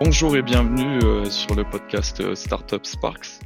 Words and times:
Bonjour 0.00 0.36
et 0.36 0.42
bienvenue 0.42 1.02
euh, 1.02 1.24
sur 1.28 1.54
le 1.56 1.68
podcast 1.68 2.20
euh, 2.20 2.36
Startup 2.36 2.86
Sparks. 2.86 3.40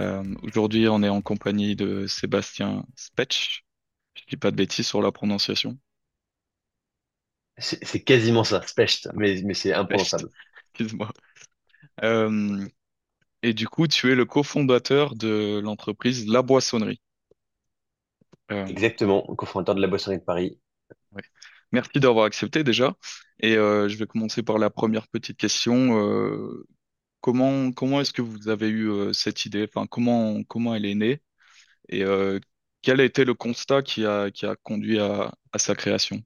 Euh, 0.00 0.24
aujourd'hui, 0.42 0.88
on 0.88 1.02
est 1.02 1.08
en 1.08 1.22
compagnie 1.22 1.76
de 1.76 2.06
Sébastien 2.06 2.84
Spetch. 2.96 3.64
Je 4.14 4.22
dis 4.28 4.36
pas 4.36 4.50
de 4.50 4.56
bêtises 4.56 4.86
sur 4.86 5.00
la 5.00 5.12
prononciation. 5.12 5.78
C'est 7.58 8.02
quasiment 8.02 8.44
ça, 8.44 8.66
Specht, 8.66 9.08
mais, 9.14 9.40
mais 9.42 9.54
c'est 9.54 9.72
imprononçable. 9.72 10.28
excuse-moi. 10.74 11.10
Euh, 12.02 12.66
et 13.42 13.54
du 13.54 13.68
coup, 13.68 13.86
tu 13.86 14.10
es 14.10 14.14
le 14.14 14.24
cofondateur 14.24 15.14
de 15.14 15.60
l'entreprise 15.60 16.26
La 16.26 16.42
Boissonnerie. 16.42 17.00
Euh, 18.50 18.66
Exactement, 18.66 19.22
cofondateur 19.36 19.74
de 19.74 19.80
la 19.80 19.86
Boissonnerie 19.86 20.20
de 20.20 20.24
Paris. 20.24 20.60
ouais. 21.12 21.22
Merci 21.72 22.00
d'avoir 22.00 22.24
accepté 22.24 22.64
déjà. 22.64 22.94
Et 23.40 23.56
euh, 23.56 23.88
je 23.88 23.96
vais 23.96 24.06
commencer 24.06 24.42
par 24.42 24.58
la 24.58 24.70
première 24.70 25.08
petite 25.08 25.36
question. 25.36 25.98
Euh, 26.00 26.66
comment 27.20 27.72
comment 27.72 28.00
est-ce 28.00 28.12
que 28.12 28.22
vous 28.22 28.48
avez 28.48 28.68
eu 28.68 28.88
euh, 28.88 29.12
cette 29.12 29.44
idée? 29.44 29.66
Enfin, 29.68 29.86
comment 29.86 30.42
comment 30.44 30.74
elle 30.74 30.86
est 30.86 30.94
née? 30.94 31.22
Et 31.88 32.04
quel 32.82 33.00
a 33.00 33.04
été 33.04 33.24
le 33.24 33.34
constat 33.34 33.82
qui 33.82 34.04
a, 34.04 34.30
qui 34.30 34.44
a 34.44 34.56
conduit 34.56 34.98
à, 34.98 35.32
sa 35.56 35.74
création? 35.76 36.20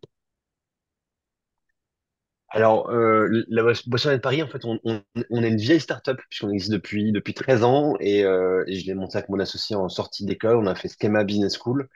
Alors, 2.48 2.90
la 2.90 3.62
Boiss- 3.62 3.86
Boissonnerie 3.86 4.16
de 4.16 4.22
Paris, 4.22 4.42
en 4.42 4.48
fait, 4.48 4.64
on, 4.64 4.80
on, 4.84 5.42
est 5.42 5.48
une 5.48 5.58
vieille 5.58 5.80
start-up, 5.80 6.18
puisqu'on 6.30 6.48
existe 6.48 6.72
depuis, 6.72 7.12
depuis 7.12 7.34
13 7.34 7.62
ans, 7.62 7.94
et, 8.00 8.22
je 8.22 8.86
l'ai 8.86 8.94
monté 8.94 9.18
avec 9.18 9.28
mon 9.28 9.38
associé 9.38 9.76
en 9.76 9.90
sortie 9.90 10.24
d'école, 10.24 10.56
on 10.56 10.66
a 10.66 10.74
fait 10.74 10.88
Schema 10.88 11.24
Business 11.24 11.58
School, 11.58 11.88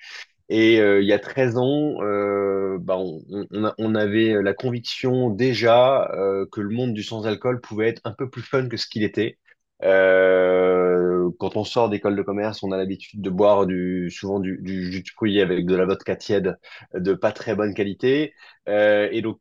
et 0.48 0.80
euh, 0.80 1.00
il 1.02 1.06
y 1.08 1.12
a 1.12 1.18
13 1.18 1.56
ans, 1.56 1.96
euh, 2.02 2.78
bah, 2.80 2.96
on, 2.98 3.22
on, 3.30 3.72
on 3.78 3.94
avait 3.94 4.34
la 4.42 4.54
conviction 4.54 5.30
déjà 5.30 6.10
euh, 6.14 6.46
que 6.52 6.60
le 6.60 6.70
monde 6.70 6.92
du 6.94 7.02
sans-alcool 7.02 7.60
pouvait 7.60 7.88
être 7.88 8.02
un 8.04 8.12
peu 8.12 8.28
plus 8.30 8.42
fun 8.42 8.68
que 8.68 8.76
ce 8.76 8.86
qu'il 8.86 9.02
était. 9.04 9.38
Euh, 9.82 11.30
quand 11.38 11.56
on 11.56 11.64
sort 11.64 11.88
d'école 11.90 12.16
de 12.16 12.22
commerce, 12.22 12.62
on 12.62 12.72
a 12.72 12.76
l'habitude 12.76 13.20
de 13.22 13.30
boire 13.30 13.66
du, 13.66 14.10
souvent 14.10 14.40
du, 14.40 14.58
du 14.62 14.90
jus 14.92 15.02
de 15.02 15.08
fruits 15.08 15.40
avec 15.40 15.66
de 15.66 15.74
la 15.74 15.84
vodka 15.86 16.16
tiède 16.16 16.56
de 16.94 17.14
pas 17.14 17.32
très 17.32 17.54
bonne 17.54 17.74
qualité. 17.74 18.34
Euh, 18.68 19.08
et 19.12 19.22
donc, 19.22 19.40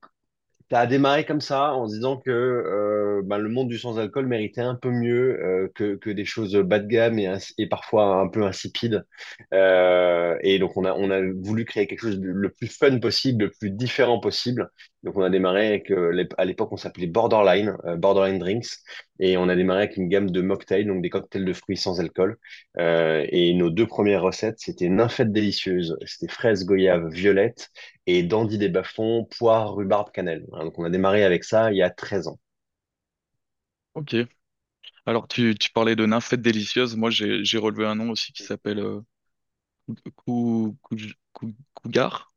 ça 0.73 0.79
a 0.79 0.87
démarré 0.87 1.23
comme 1.23 1.39
ça, 1.39 1.75
en 1.75 1.85
disant 1.85 2.17
que 2.17 2.31
euh, 2.31 3.21
ben, 3.23 3.37
le 3.37 3.47
monde 3.47 3.67
du 3.67 3.77
sans-alcool 3.77 4.25
méritait 4.25 4.61
un 4.61 4.73
peu 4.73 4.89
mieux 4.89 5.39
euh, 5.39 5.67
que, 5.75 5.97
que 5.97 6.09
des 6.09 6.25
choses 6.25 6.55
bas 6.55 6.79
de 6.79 6.87
gamme 6.87 7.19
et, 7.19 7.67
parfois 7.69 8.15
un 8.15 8.27
peu 8.27 8.41
insipides. 8.43 9.05
Euh, 9.53 10.35
et 10.41 10.57
donc, 10.57 10.75
on 10.75 10.83
a, 10.85 10.93
on 10.93 11.11
a 11.11 11.21
voulu 11.21 11.65
créer 11.65 11.85
quelque 11.85 12.01
chose 12.01 12.19
de 12.19 12.27
le 12.27 12.49
plus 12.49 12.75
fun 12.75 12.97
possible, 12.97 13.43
le 13.45 13.51
plus 13.51 13.69
différent 13.69 14.19
possible. 14.19 14.71
Donc, 15.03 15.15
on 15.15 15.21
a 15.21 15.29
démarré 15.29 15.67
avec, 15.67 15.93
à 16.39 16.45
l'époque, 16.45 16.71
on 16.71 16.77
s'appelait 16.77 17.05
Borderline, 17.05 17.77
Borderline 17.97 18.39
Drinks. 18.39 18.79
Et 19.19 19.37
on 19.37 19.47
a 19.49 19.55
démarré 19.55 19.83
avec 19.83 19.97
une 19.97 20.09
gamme 20.09 20.31
de 20.31 20.41
mocktails, 20.41 20.85
donc 20.85 21.01
des 21.01 21.09
cocktails 21.09 21.45
de 21.45 21.53
fruits 21.53 21.77
sans 21.77 21.99
alcool. 21.99 22.37
Euh, 22.77 23.25
et 23.29 23.53
nos 23.53 23.69
deux 23.69 23.85
premières 23.87 24.23
recettes, 24.23 24.59
c'était 24.59 24.89
nymphette 24.89 25.31
délicieuse, 25.31 25.97
c'était 26.05 26.31
fraise, 26.31 26.65
goyave, 26.65 27.09
violette 27.09 27.69
et 28.07 28.23
Dandy 28.23 28.57
des 28.57 28.69
Bas-Fonds, 28.69 29.27
poire, 29.37 29.75
rhubarbe, 29.75 30.11
cannelle. 30.11 30.45
Voilà, 30.49 30.65
donc 30.65 30.77
on 30.79 30.83
a 30.83 30.89
démarré 30.89 31.23
avec 31.23 31.43
ça 31.43 31.71
il 31.71 31.77
y 31.77 31.83
a 31.83 31.89
13 31.91 32.27
ans. 32.27 32.39
Ok. 33.95 34.15
Alors, 35.05 35.27
tu, 35.29 35.55
tu 35.59 35.71
parlais 35.71 35.95
de 35.95 36.05
nymphette 36.05 36.41
délicieuse. 36.41 36.95
Moi, 36.97 37.09
j'ai, 37.11 37.43
j'ai 37.45 37.57
relevé 37.59 37.85
un 37.87 37.95
nom 37.95 38.11
aussi 38.11 38.33
qui 38.33 38.43
s'appelle 38.43 38.79
euh, 38.79 39.01
Cou, 40.15 40.77
Cou- 40.81 40.97
Cou- 41.33 41.55
Cougar. 41.73 42.33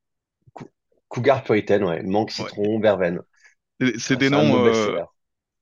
Cou- 0.55 0.69
Cougar 1.09 1.45
puritaine, 1.45 1.85
ouais, 1.85 2.03
mangue, 2.03 2.31
Ouais. 2.39 2.51
citron, 2.51 2.81
verveine. 2.81 3.23
C'est 3.81 3.99
c'est 3.99 4.17
des 4.17 4.29
C'est 4.29 4.37
un 4.37 4.45
de 4.45 4.49
noms, 4.49 4.51
nos 4.51 4.59
euh, 4.59 4.61
best-sellers. 4.61 5.07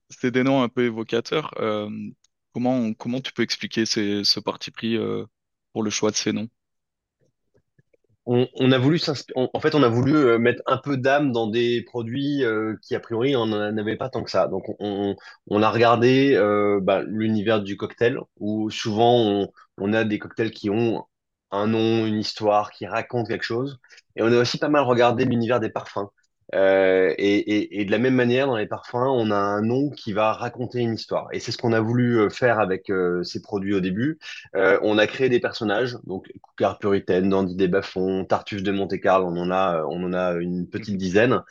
C'est 0.09 0.31
des 0.31 0.43
noms 0.43 0.61
un 0.61 0.69
peu 0.69 0.85
évocateurs. 0.85 1.53
Euh, 1.59 1.89
comment, 2.53 3.21
tu 3.21 3.33
peux 3.33 3.43
expliquer 3.43 3.85
ce 3.85 4.39
parti 4.39 4.71
pris 4.71 4.97
euh, 4.97 5.25
pour 5.73 5.83
le 5.83 5.89
choix 5.89 6.11
de 6.11 6.15
ces 6.15 6.33
noms? 6.33 6.47
On, 8.27 8.71
a 8.71 8.79
voulu 8.79 8.99
en 9.35 9.59
fait, 9.59 9.75
on 9.75 9.83
a 9.83 9.87
voulu 9.87 10.15
euh, 10.15 10.39
mettre 10.39 10.63
un 10.65 10.77
peu 10.77 10.97
d'âme 10.97 11.31
dans 11.31 11.45
des 11.45 11.83
produits 11.83 12.41
qui, 12.81 12.95
a 12.95 12.99
priori, 12.99 13.35
on 13.35 13.45
n'en 13.45 13.77
avait 13.77 13.97
pas 13.97 14.09
tant 14.09 14.23
que 14.23 14.31
ça. 14.31 14.47
Donc, 14.47 14.63
on, 14.79 15.15
a 15.61 15.69
regardé 15.69 16.35
bah, 16.81 17.03
l'univers 17.05 17.61
du 17.61 17.77
cocktail, 17.77 18.19
où 18.37 18.71
souvent, 18.71 19.15
on, 19.19 19.51
on 19.77 19.93
a 19.93 20.03
des 20.05 20.17
cocktails 20.17 20.49
qui 20.49 20.71
ont 20.71 21.05
un 21.51 21.67
nom, 21.67 22.05
une 22.07 22.19
histoire, 22.19 22.71
qui 22.71 22.87
racontent 22.87 23.27
quelque 23.27 23.43
chose. 23.43 23.79
Et 24.15 24.23
on 24.23 24.27
a 24.27 24.37
aussi 24.37 24.57
pas 24.57 24.69
mal 24.69 24.83
regardé 24.83 25.25
l'univers 25.25 25.59
des 25.59 25.69
parfums. 25.69 26.09
Euh, 26.55 27.13
et, 27.17 27.35
et, 27.37 27.81
et 27.81 27.85
de 27.85 27.91
la 27.91 27.97
même 27.97 28.15
manière, 28.15 28.47
dans 28.47 28.55
les 28.55 28.65
parfums, 28.67 28.95
on 28.95 29.29
a 29.29 29.35
un 29.35 29.61
nom 29.61 29.89
qui 29.89 30.13
va 30.13 30.31
raconter 30.31 30.79
une 30.79 30.93
histoire. 30.93 31.27
Et 31.33 31.39
c'est 31.39 31.51
ce 31.51 31.57
qu'on 31.57 31.73
a 31.73 31.81
voulu 31.81 32.19
euh, 32.19 32.29
faire 32.29 32.59
avec 32.59 32.89
euh, 32.89 33.23
ces 33.23 33.41
produits 33.41 33.73
au 33.73 33.81
début. 33.81 34.19
Euh, 34.55 34.79
on 34.81 34.97
a 34.97 35.05
créé 35.05 35.27
des 35.27 35.41
personnages, 35.41 35.97
donc 36.05 36.31
Cougar 36.41 36.79
Puritaine, 36.79 37.29
Dandy 37.29 37.55
des 37.55 37.67
Bas-Fonds, 37.67 38.25
Tartuffe 38.25 38.63
de 38.63 38.71
Monte-Carlo, 38.71 39.27
on 39.27 39.37
en 39.37 39.51
a, 39.51 39.83
on 39.89 40.03
en 40.03 40.13
a 40.13 40.33
une 40.33 40.67
petite 40.69 40.97
dizaine. 40.97 41.41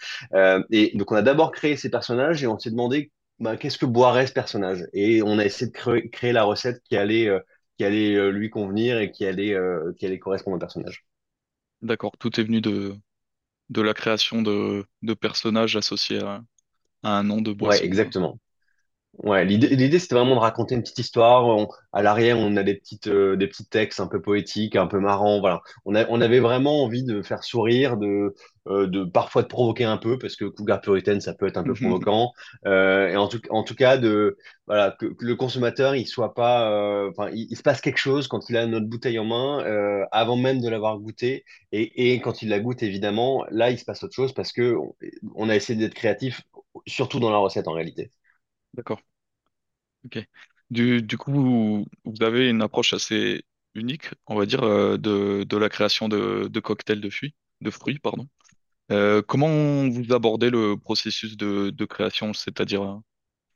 Et 0.70 0.92
donc 0.96 1.12
on 1.12 1.16
a 1.16 1.22
d'abord 1.22 1.52
créé 1.52 1.76
ces 1.76 1.90
personnages 1.90 2.42
et 2.42 2.46
on 2.46 2.58
s'est 2.58 2.70
demandé 2.70 3.12
bah, 3.38 3.56
qu'est-ce 3.56 3.78
que 3.78 3.86
boirait 3.86 4.26
ce 4.26 4.32
personnage? 4.32 4.86
Et 4.92 5.22
on 5.22 5.38
a 5.38 5.44
essayé 5.44 5.70
de 5.70 5.76
créer, 5.76 6.08
créer 6.08 6.32
la 6.32 6.44
recette 6.44 6.82
qui 6.84 6.96
allait, 6.96 7.30
qui 7.76 7.84
allait 7.84 8.30
lui 8.30 8.48
convenir 8.50 8.98
et 8.98 9.10
qui 9.10 9.26
allait, 9.26 9.56
qui 9.98 10.06
allait 10.06 10.18
correspondre 10.18 10.56
au 10.56 10.60
personnage. 10.60 11.04
D'accord, 11.82 12.16
tout 12.18 12.40
est 12.40 12.44
venu 12.44 12.60
de, 12.60 12.96
de 13.70 13.82
la 13.82 13.94
création 13.94 14.42
de, 14.42 14.86
de 15.02 15.14
personnages 15.14 15.76
associés 15.76 16.20
à, 16.22 16.42
à 17.04 17.10
un 17.18 17.24
nom 17.24 17.42
de 17.42 17.52
Ouais, 17.58 17.82
boisson, 17.82 17.94
quoi. 17.94 18.14
exactement. 18.14 18.38
Ouais, 19.18 19.44
l'idée, 19.44 19.68
l'idée, 19.76 19.98
c'était 20.00 20.16
vraiment 20.16 20.34
de 20.34 20.40
raconter 20.40 20.74
une 20.74 20.82
petite 20.82 20.98
histoire. 20.98 21.46
On- 21.46 21.68
à 21.92 22.02
l'arrière, 22.02 22.36
on 22.38 22.56
a 22.56 22.64
des 22.64 22.74
petites, 22.74 23.06
euh, 23.06 23.36
des 23.36 23.46
petits 23.46 23.64
textes 23.64 24.00
un 24.00 24.08
peu 24.08 24.20
poétiques, 24.20 24.74
un 24.74 24.88
peu 24.88 24.98
marrants. 24.98 25.38
Voilà. 25.40 25.60
On 25.84 25.94
a, 25.94 26.04
on 26.10 26.20
avait 26.20 26.40
vraiment 26.40 26.82
envie 26.82 27.04
de 27.04 27.22
faire 27.22 27.44
sourire, 27.44 27.96
de, 27.96 28.34
euh, 28.66 28.86
de 28.88 29.04
parfois 29.04 29.42
de 29.42 29.46
provoquer 29.46 29.84
un 29.84 29.98
peu, 29.98 30.18
parce 30.18 30.34
que 30.34 30.44
Cougar 30.46 30.80
Puritaine, 30.80 31.20
ça 31.20 31.32
peut 31.32 31.46
être 31.46 31.56
un 31.56 31.62
peu 31.64 31.76
provoquant. 31.76 32.32
Euh, 32.66 33.08
et 33.08 33.16
en 33.16 33.28
tout, 33.28 33.40
en 33.50 33.62
tout 33.62 33.76
cas, 33.76 33.98
de, 33.98 34.36
voilà, 34.66 34.90
que, 34.98 35.06
que 35.06 35.24
le 35.24 35.36
consommateur, 35.36 35.94
il 35.94 36.06
soit 36.08 36.34
pas, 36.34 36.68
euh, 36.72 37.08
enfin, 37.10 37.30
il, 37.32 37.46
il 37.50 37.56
se 37.56 37.62
passe 37.62 37.80
quelque 37.80 37.98
chose 37.98 38.26
quand 38.26 38.50
il 38.50 38.56
a 38.56 38.66
notre 38.66 38.86
bouteille 38.86 39.18
en 39.20 39.24
main, 39.24 39.64
euh, 39.64 40.04
avant 40.10 40.36
même 40.36 40.60
de 40.60 40.68
l'avoir 40.68 40.98
goûté. 40.98 41.44
Et, 41.70 42.12
et 42.12 42.20
quand 42.20 42.42
il 42.42 42.48
la 42.48 42.58
goûte, 42.58 42.82
évidemment, 42.82 43.44
là, 43.50 43.70
il 43.70 43.78
se 43.78 43.84
passe 43.84 44.02
autre 44.02 44.14
chose 44.14 44.32
parce 44.34 44.50
que 44.52 44.74
on, 44.74 44.94
on 45.36 45.48
a 45.48 45.54
essayé 45.56 45.78
d'être 45.78 45.94
créatif, 45.94 46.42
surtout 46.86 47.20
dans 47.20 47.30
la 47.30 47.38
recette 47.38 47.68
en 47.68 47.72
réalité. 47.72 48.10
D'accord, 48.74 49.00
ok. 50.04 50.18
Du, 50.70 51.02
du 51.02 51.18
coup, 51.18 51.32
vous, 51.32 51.86
vous 52.04 52.22
avez 52.22 52.48
une 52.48 52.62
approche 52.62 52.94
assez 52.94 53.42
unique, 53.74 54.10
on 54.26 54.36
va 54.36 54.46
dire, 54.46 54.62
euh, 54.62 54.96
de, 54.96 55.44
de 55.44 55.56
la 55.56 55.68
création 55.68 56.08
de, 56.08 56.48
de 56.48 56.60
cocktails 56.60 57.00
de 57.00 57.10
fruits, 57.10 57.34
de 57.60 57.70
fruits, 57.70 57.98
pardon. 57.98 58.28
Euh, 58.92 59.22
comment 59.22 59.88
vous 59.88 60.12
abordez 60.12 60.50
le 60.50 60.76
processus 60.78 61.36
de, 61.36 61.70
de 61.70 61.84
création, 61.86 62.34
c'est-à-dire, 62.34 62.82
euh, 62.82 62.96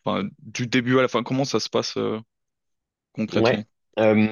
enfin, 0.05 0.29
du 0.41 0.67
début 0.67 0.99
à 0.99 1.03
la 1.03 1.09
fin, 1.09 1.23
comment 1.23 1.45
ça 1.45 1.61
se 1.61 1.71
passe, 1.71 1.97
euh, 1.99 2.21
concrètement? 3.13 3.65
Ouais. 3.65 3.67
Euh, 3.99 4.29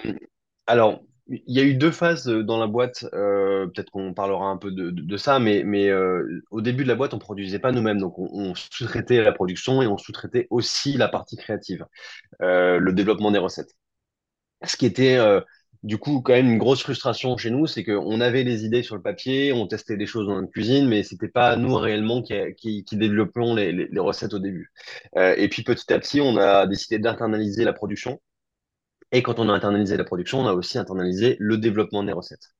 alors, 0.67 1.03
il 1.29 1.43
y 1.55 1.61
a 1.61 1.63
eu 1.65 1.75
deux 1.75 1.91
phases 1.91 2.29
euh, 2.29 2.43
dans 2.43 2.59
la 2.59 2.67
boîte. 2.67 3.05
euh, 3.13 3.67
peut-être 3.67 3.91
qu'on 3.91 4.15
parlera 4.15 4.47
un 4.47 4.57
peu 4.57 4.71
de, 4.71 5.17
ça, 5.17 5.39
mais, 5.39 5.65
euh, 5.89 6.43
au 6.51 6.61
début 6.61 6.85
de 6.85 6.89
la 6.89 6.95
boîte, 6.95 7.15
on 7.15 7.19
produisait 7.19 7.59
pas 7.59 7.73
nous-mêmes. 7.73 7.99
Donc, 8.01 8.19
on, 8.19 8.55
sous-traitait 8.55 9.23
la 9.23 9.33
production 9.33 9.83
et 9.83 9.87
on 9.87 9.99
sous-traitait 9.99 10.47
aussi 10.51 10.93
la 10.97 11.09
partie 11.09 11.37
créative, 11.37 11.87
le 12.41 12.91
développement 12.93 13.31
des 13.31 13.39
recettes. 13.39 13.75
Ce 14.65 14.77
qui 14.77 14.87
était 14.87 15.19
du 15.83 15.99
coup 15.99 16.21
quand 16.23 16.33
même 16.33 16.51
une 16.51 16.59
grosse 16.59 16.83
frustration 16.83 17.37
chez 17.37 17.51
nous, 17.51 17.67
c'est 17.67 17.85
qu'on 17.85 18.21
avait 18.21 18.43
les 18.45 18.65
idées 18.65 18.83
sur 18.83 18.97
le 18.97 19.03
papier, 19.03 19.53
on 19.53 19.67
testait 19.67 19.97
des 19.97 20.07
choses 20.07 20.27
dans 20.27 20.37
notre 20.37 20.51
cuisine, 20.53 20.89
mais 20.89 21.03
c'était 21.03 21.29
pas 21.29 21.57
nous 21.57 21.75
réellement 21.75 22.23
qui, 22.23 22.35
qui, 22.85 22.97
développions 22.97 23.55
les, 23.55 23.89
recettes 23.99 24.35
au 24.35 24.39
début. 24.39 24.73
Et 25.17 25.49
puis 25.49 25.63
petit 25.63 25.93
à 25.93 25.99
petit, 25.99 26.21
on 26.21 26.37
a 26.37 26.67
décidé 26.67 26.99
d'internaliser 26.99 27.65
la 27.65 27.73
production. 27.73 28.21
Et 29.13 29.23
quand 29.23 29.39
on 29.39 29.49
a 29.49 29.53
internalisé 29.53 29.97
la 29.97 30.05
production, 30.05 30.41
on 30.41 30.47
a 30.47 30.53
aussi 30.53 30.79
internalisé 30.79 31.37
le 31.39 31.59
développement 31.59 32.03
des 32.03 32.13
recettes. 32.13 32.53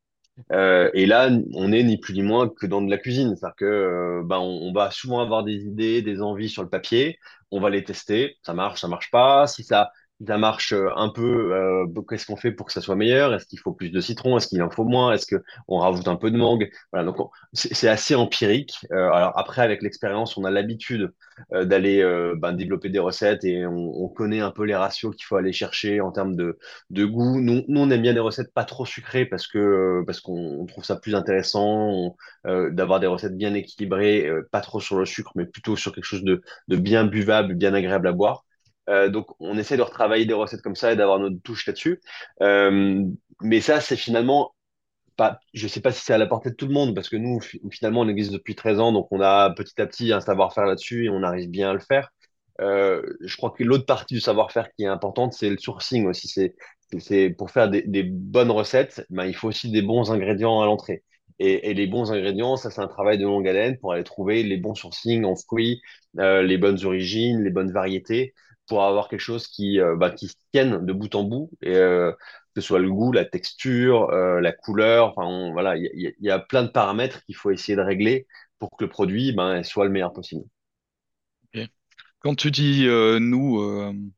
Euh, 0.53 0.91
et 0.95 1.07
là, 1.07 1.31
on 1.55 1.73
est 1.73 1.83
ni 1.83 1.99
plus 1.99 2.15
ni 2.15 2.23
moins 2.23 2.49
que 2.49 2.67
dans 2.67 2.83
de 2.83 2.91
la 2.91 2.99
cuisine. 2.99 3.37
C'est-à-dire 3.37 3.57
que 3.57 3.65
euh, 3.65 4.23
on, 4.31 4.37
on 4.41 4.73
va 4.73 4.91
souvent 4.91 5.21
avoir 5.21 5.45
des 5.45 5.65
idées, 5.67 6.03
des 6.03 6.23
envies 6.23 6.49
sur 6.51 6.63
le 6.63 6.69
papier. 6.71 7.19
On 7.51 7.61
va 7.61 7.71
les 7.71 7.85
tester. 7.85 8.37
Ça 8.43 8.55
marche, 8.55 8.81
ça 8.81 8.89
marche 8.89 9.11
pas. 9.11 9.47
Si 9.47 9.65
ça, 9.65 9.91
ça 10.27 10.39
marche 10.39 10.73
euh, 10.73 10.89
un 10.97 11.11
peu, 11.11 11.55
euh, 11.55 11.87
qu'est-ce 12.09 12.25
qu'on 12.27 12.37
fait 12.37 12.51
pour 12.53 12.67
que 12.67 12.73
ça 12.73 12.81
soit 12.81 12.97
meilleur? 12.97 13.35
Est-ce 13.35 13.47
qu'il 13.47 13.59
faut 13.59 13.73
plus 13.73 13.91
de 13.91 14.01
citron? 14.01 14.37
Est-ce 14.39 14.49
qu'il 14.49 14.63
en 14.63 14.71
faut 14.71 14.85
moins? 14.85 15.13
Est-ce 15.13 15.27
que 15.27 15.37
on 15.69 15.79
rajoute 15.79 16.09
un 16.09 16.17
peu 16.17 16.31
de 16.31 16.39
mangue? 16.39 16.71
Voilà, 16.93 17.05
donc 17.07 17.21
on- 17.21 17.31
c'est 17.53 17.89
assez 17.89 18.15
empirique. 18.15 18.75
Euh, 18.93 19.11
alors 19.13 19.39
après, 19.39 19.61
avec 19.63 19.83
l'expérience, 19.83 20.37
on 20.39 20.45
a 20.45 20.51
l'habitude 20.51 21.13
d'aller 21.53 22.03
ben, 22.39 22.55
développer 22.55 22.89
des 22.89 22.99
recettes 22.99 23.45
et 23.45 23.67
on, 23.67 23.75
on 24.05 24.09
connaît 24.09 24.41
un 24.41 24.51
peu 24.51 24.65
les 24.65 24.75
ratios 24.75 25.15
qu'il 25.15 25.27
faut 25.27 25.37
aller 25.37 25.53
chercher 25.53 26.01
en 26.01 26.11
termes 26.11 26.35
de, 26.35 26.57
goût. 27.05 27.41
Nous, 27.43 27.63
nous, 27.69 27.81
on 27.81 27.91
aime 27.91 28.01
bien 28.03 28.15
des 28.15 28.21
recettes 28.21 28.53
pas 28.55 28.65
trop 28.65 28.87
sucrées 28.87 29.27
parce 29.27 29.47
que 29.47 30.03
parce 30.07 30.21
qu'on 30.21 30.33
on 30.61 30.65
trouve 30.67 30.85
ça 30.85 30.97
plus 30.97 31.15
intéressant 31.15 32.17
d'avoir 32.45 33.01
des 33.01 33.07
recettes 33.07 33.37
bien 33.37 33.53
équilibrées, 33.55 34.31
pas 34.51 34.63
trop 34.63 34.81
sur 34.81 34.99
le 34.99 35.05
sucre, 35.05 35.33
mais 35.35 35.45
plutôt 35.47 35.77
sur 35.77 35.95
quelque 35.95 36.05
chose 36.05 36.25
de 36.25 36.43
bien 36.77 37.05
buvable, 37.05 37.55
bien 37.55 37.75
agréable 37.75 38.09
à 38.09 38.13
boire. 38.13 38.46
Euh, 38.89 39.09
donc, 39.09 39.29
on 39.41 39.59
essaie 39.59 39.77
de 39.77 39.83
retravailler 39.83 40.27
des 40.27 40.35
recettes 40.35 40.63
comme 40.63 40.77
ça 40.77 40.93
et 40.93 40.97
d'avoir 40.97 41.19
notre 41.19 41.41
touche 41.43 41.67
là-dessus. 41.67 42.01
Euh, 42.43 43.05
mais 43.43 43.61
ça, 43.61 43.81
c'est 43.81 43.97
finalement 43.97 44.55
pas, 45.17 45.41
je 45.55 45.67
sais 45.69 45.81
pas 45.81 45.93
si 45.93 46.05
c'est 46.05 46.13
à 46.15 46.19
la 46.19 46.27
portée 46.27 46.51
de 46.51 46.55
tout 46.57 46.67
le 46.67 46.75
monde, 46.75 46.95
parce 46.95 47.09
que 47.09 47.17
nous, 47.17 47.41
fi- 47.41 47.61
finalement, 47.71 48.03
on 48.03 48.09
existe 48.09 48.33
depuis 48.33 48.55
13 48.55 48.81
ans, 48.81 48.93
donc 48.93 49.09
on 49.11 49.21
a 49.21 49.51
petit 49.51 49.81
à 49.81 49.87
petit 49.87 50.13
un 50.13 50.21
savoir-faire 50.21 50.67
là-dessus 50.67 51.07
et 51.07 51.11
on 51.11 51.23
arrive 51.23 51.51
bien 51.51 51.71
à 51.71 51.73
le 51.73 51.81
faire. 51.81 52.11
Euh, 52.61 53.03
je 53.21 53.37
crois 53.37 53.51
que 53.51 53.65
l'autre 53.65 53.87
partie 53.87 54.15
du 54.15 54.21
savoir-faire 54.21 54.71
qui 54.73 54.85
est 54.85 54.87
importante, 54.87 55.33
c'est 55.35 55.51
le 55.51 55.59
sourcing 55.59 56.07
aussi. 56.07 56.29
C'est, 56.29 57.31
pour 57.31 57.51
faire 57.51 57.69
des, 57.69 58.03
bonnes 58.05 58.51
recettes, 58.51 59.05
ben, 59.11 59.25
il 59.27 59.35
faut 59.35 59.49
aussi 59.49 59.71
des 59.71 59.83
bons 59.83 60.11
ingrédients 60.11 60.61
à 60.61 60.67
l'entrée. 60.67 61.03
Et, 61.39 61.75
les 61.75 61.87
bons 61.87 62.13
ingrédients, 62.13 62.57
ça, 62.57 62.71
c'est 62.71 62.81
un 62.81 62.87
travail 62.87 63.19
de 63.19 63.25
longue 63.25 63.47
haleine 63.47 63.77
pour 63.79 63.93
aller 63.93 64.05
trouver 64.05 64.43
les 64.43 64.57
bons 64.57 64.75
sourcings 64.75 65.25
en 65.25 65.37
fruits, 65.37 65.83
les 66.15 66.59
bonnes 66.59 66.83
origines, 66.85 67.43
les 67.43 67.51
bonnes 67.51 67.73
variétés, 67.73 68.33
pour 68.67 68.85
avoir 68.85 69.09
quelque 69.09 69.21
chose 69.21 69.49
qui, 69.49 69.81
euh, 69.81 69.97
bah, 69.97 70.11
qui 70.11 70.29
se 70.29 70.35
tienne 70.53 70.85
de 70.85 70.93
bout 70.93 71.15
en 71.15 71.25
bout. 71.25 71.51
Et, 71.63 71.77
euh, 71.77 72.13
que 72.13 72.61
ce 72.63 72.67
soit 72.69 72.79
le 72.79 72.91
goût, 72.91 73.13
la 73.13 73.25
texture, 73.25 74.11
euh, 74.11 74.41
la 74.41 74.53
couleur. 74.53 75.15
Enfin, 75.17 75.53
voilà, 75.53 75.77
il 75.77 76.15
y, 76.19 76.31
a 76.31 76.39
plein 76.39 76.63
de 76.63 76.69
paramètres 76.69 77.25
qu'il 77.25 77.37
faut 77.37 77.51
essayer 77.51 77.77
de 77.77 77.83
régler 77.83 78.27
pour 78.59 78.71
que 78.77 78.85
le 78.85 78.91
produit 78.91 79.33
ben, 79.33 79.63
soit 79.63 79.85
le 79.85 79.91
meilleur 79.91 80.13
possible. 80.13 80.45
Quand 82.21 82.35
tu 82.35 82.51
dis 82.51 82.87
nous, 82.89 84.13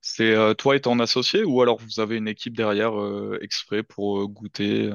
c'est 0.00 0.34
toi 0.56 0.74
et 0.74 0.80
ton 0.80 0.98
associé 0.98 1.44
ou 1.44 1.62
alors 1.62 1.78
vous 1.78 2.00
avez 2.00 2.16
une 2.16 2.26
équipe 2.26 2.56
derrière 2.56 2.94
exprès 3.40 3.82
pour 3.82 4.26
goûter, 4.28 4.90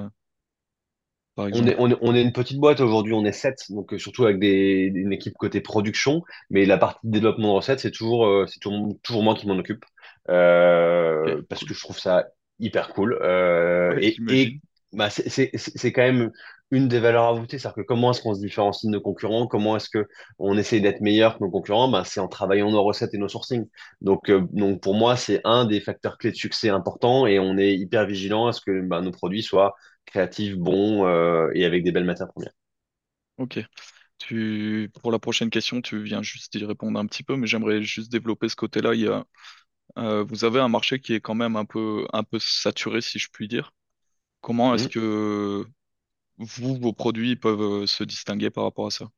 par 1.37 1.47
On 1.51 1.65
est, 1.65 1.75
on 1.79 1.89
est, 1.91 1.97
on 2.01 2.13
est 2.15 2.21
une 2.21 2.33
petite 2.33 2.59
boîte 2.59 2.81
aujourd'hui, 2.81 3.13
on 3.13 3.23
est 3.23 3.31
sept, 3.31 3.59
donc 3.69 3.93
euh, 3.93 3.97
surtout 3.99 4.25
avec 4.25 4.37
des, 4.39 4.91
une 4.93 5.13
équipe 5.13 5.35
côté 5.35 5.61
production, 5.61 6.23
mais 6.49 6.65
la 6.65 6.77
partie 6.77 6.99
développement 7.03 7.49
de 7.49 7.53
recettes, 7.57 7.79
c'est 7.79 7.91
toujours, 7.91 8.25
euh, 8.27 8.45
c'est 8.47 8.59
toujours, 8.59 8.97
toujours 9.01 9.23
moi 9.23 9.33
qui 9.35 9.47
m'en 9.47 9.57
occupe, 9.57 9.85
euh, 10.29 11.41
parce 11.49 11.63
que 11.63 11.73
je 11.73 11.79
trouve 11.79 11.97
ça 11.99 12.25
hyper 12.59 12.89
cool. 12.89 13.17
Euh, 13.21 13.95
Ouais, 14.17 14.17
et 14.27 14.59
bah, 14.93 15.09
c'est 15.09 15.29
c'est- 15.29 15.91
quand 15.93 16.01
même 16.01 16.31
une 16.71 16.87
des 16.89 16.99
valeurs 16.99 17.33
ajoutées, 17.33 17.59
c'est-à-dire 17.59 17.75
que 17.77 17.81
comment 17.87 18.11
est-ce 18.11 18.21
qu'on 18.21 18.33
se 18.35 18.41
différencie 18.41 18.85
de 18.89 18.91
nos 18.97 19.01
concurrents, 19.01 19.47
comment 19.47 19.77
est-ce 19.77 19.89
que 19.89 20.05
on 20.39 20.57
essaie 20.57 20.81
d'être 20.81 20.99
meilleur 21.01 21.37
que 21.37 21.43
nos 21.43 21.49
concurrents, 21.51 21.87
bah, 21.89 22.03
c'est 22.05 22.19
en 22.19 22.27
travaillant 22.27 22.71
nos 22.71 22.83
recettes 22.83 23.13
et 23.13 23.17
nos 23.17 23.29
sourcings. 23.29 23.67
Donc, 24.01 24.29
euh, 24.29 24.45
donc 24.51 24.81
pour 24.81 24.93
moi, 24.95 25.15
c'est 25.15 25.39
un 25.45 25.65
des 25.65 25.79
facteurs 25.79 26.17
clés 26.17 26.31
de 26.31 26.35
succès 26.35 26.69
importants 26.69 27.25
et 27.25 27.39
on 27.39 27.57
est 27.57 27.73
hyper 27.75 28.05
vigilant 28.05 28.47
à 28.47 28.53
ce 28.53 28.59
que 28.61 28.81
bah, 28.81 29.01
nos 29.01 29.11
produits 29.11 29.43
soient 29.43 29.75
créatif, 30.07 30.55
bon 30.57 31.05
euh, 31.07 31.51
et 31.55 31.65
avec 31.65 31.83
des 31.83 31.91
belles 31.91 32.05
matières 32.05 32.29
premières. 32.29 32.53
Ok. 33.37 33.59
Tu, 34.19 34.91
pour 35.01 35.11
la 35.11 35.19
prochaine 35.19 35.49
question, 35.49 35.81
tu 35.81 36.03
viens 36.03 36.23
juste 36.23 36.57
d'y 36.57 36.65
répondre 36.65 36.99
un 36.99 37.05
petit 37.07 37.23
peu, 37.23 37.35
mais 37.37 37.47
j'aimerais 37.47 37.81
juste 37.83 38.11
développer 38.11 38.49
ce 38.49 38.55
côté-là. 38.57 38.93
Il 38.95 39.01
y 39.01 39.07
a, 39.07 39.25
euh, 39.97 40.23
vous 40.23 40.45
avez 40.45 40.59
un 40.61 40.69
marché 40.69 40.99
qui 41.01 41.13
est 41.15 41.21
quand 41.21 41.35
même 41.35 41.55
un 41.57 41.65
peu, 41.65 42.07
un 42.13 42.23
peu 42.23 42.39
saturé, 42.39 43.01
si 43.01 43.19
je 43.19 43.29
puis 43.31 43.47
dire. 43.49 43.73
Comment 44.41 44.75
est-ce 44.75 44.87
Mhm. 44.87 44.89
que 44.89 45.65
vous, 46.37 46.77
vos 46.77 46.93
produits 46.93 47.35
peuvent 47.37 47.61
euh, 47.83 47.87
se 47.87 48.03
distinguer 48.05 48.51
par 48.51 48.65
rapport 48.65 48.87
à 48.87 48.91
ça? 48.91 49.09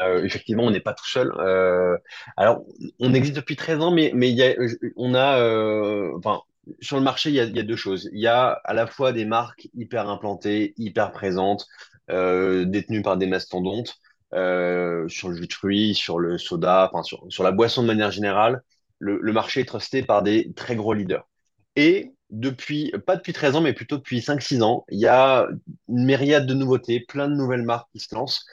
Euh, 0.00 0.22
effectivement, 0.24 0.62
on 0.64 0.70
n'est 0.70 0.80
pas 0.80 0.94
tout 0.94 1.06
seul. 1.06 1.32
Euh, 1.38 1.96
alors, 2.36 2.64
on 3.00 3.14
existe 3.14 3.34
depuis 3.36 3.56
13 3.56 3.80
ans, 3.80 3.90
mais, 3.90 4.12
mais 4.14 4.30
il 4.30 4.36
y 4.36 4.44
a, 4.44 4.54
on 4.96 5.12
a, 5.14 5.40
euh, 5.40 6.12
enfin, 6.16 6.40
sur 6.80 6.96
le 6.96 7.02
marché, 7.02 7.30
il 7.30 7.34
y 7.34 7.40
a, 7.40 7.46
deux 7.46 7.76
choses. 7.76 8.08
Il 8.12 8.20
y 8.20 8.26
a 8.26 8.50
à 8.64 8.74
la 8.74 8.86
fois 8.86 9.12
des 9.12 9.24
marques 9.24 9.68
hyper 9.74 10.08
implantées, 10.08 10.74
hyper 10.76 11.12
présentes, 11.12 11.66
euh, 12.10 12.64
détenues 12.64 13.02
par 13.02 13.16
des 13.16 13.26
mastodontes, 13.26 13.96
euh, 14.34 15.08
sur 15.08 15.28
le 15.28 15.36
jus 15.36 15.46
de 15.46 15.52
fruits, 15.52 15.94
sur 15.94 16.18
le 16.18 16.38
soda, 16.38 16.90
sur, 17.02 17.42
la 17.42 17.52
boisson 17.52 17.82
de 17.82 17.86
manière 17.86 18.10
générale. 18.10 18.62
Le, 18.98 19.18
le 19.20 19.32
marché 19.32 19.60
est 19.60 19.64
trusté 19.64 20.02
par 20.02 20.22
des 20.22 20.52
très 20.54 20.76
gros 20.76 20.94
leaders. 20.94 21.28
Et 21.76 22.12
depuis, 22.30 22.92
pas 23.06 23.16
depuis 23.16 23.32
13 23.32 23.56
ans, 23.56 23.60
mais 23.60 23.72
plutôt 23.72 23.96
depuis 23.96 24.20
cinq 24.20 24.42
six 24.42 24.62
ans, 24.62 24.84
il 24.90 24.98
y 24.98 25.06
a 25.06 25.48
une 25.88 26.04
myriade 26.04 26.46
de 26.46 26.54
nouveautés, 26.54 27.00
plein 27.00 27.28
de 27.28 27.34
nouvelles 27.34 27.62
marques 27.62 27.88
qui 27.92 28.00
se 28.00 28.14
lancent 28.14 28.44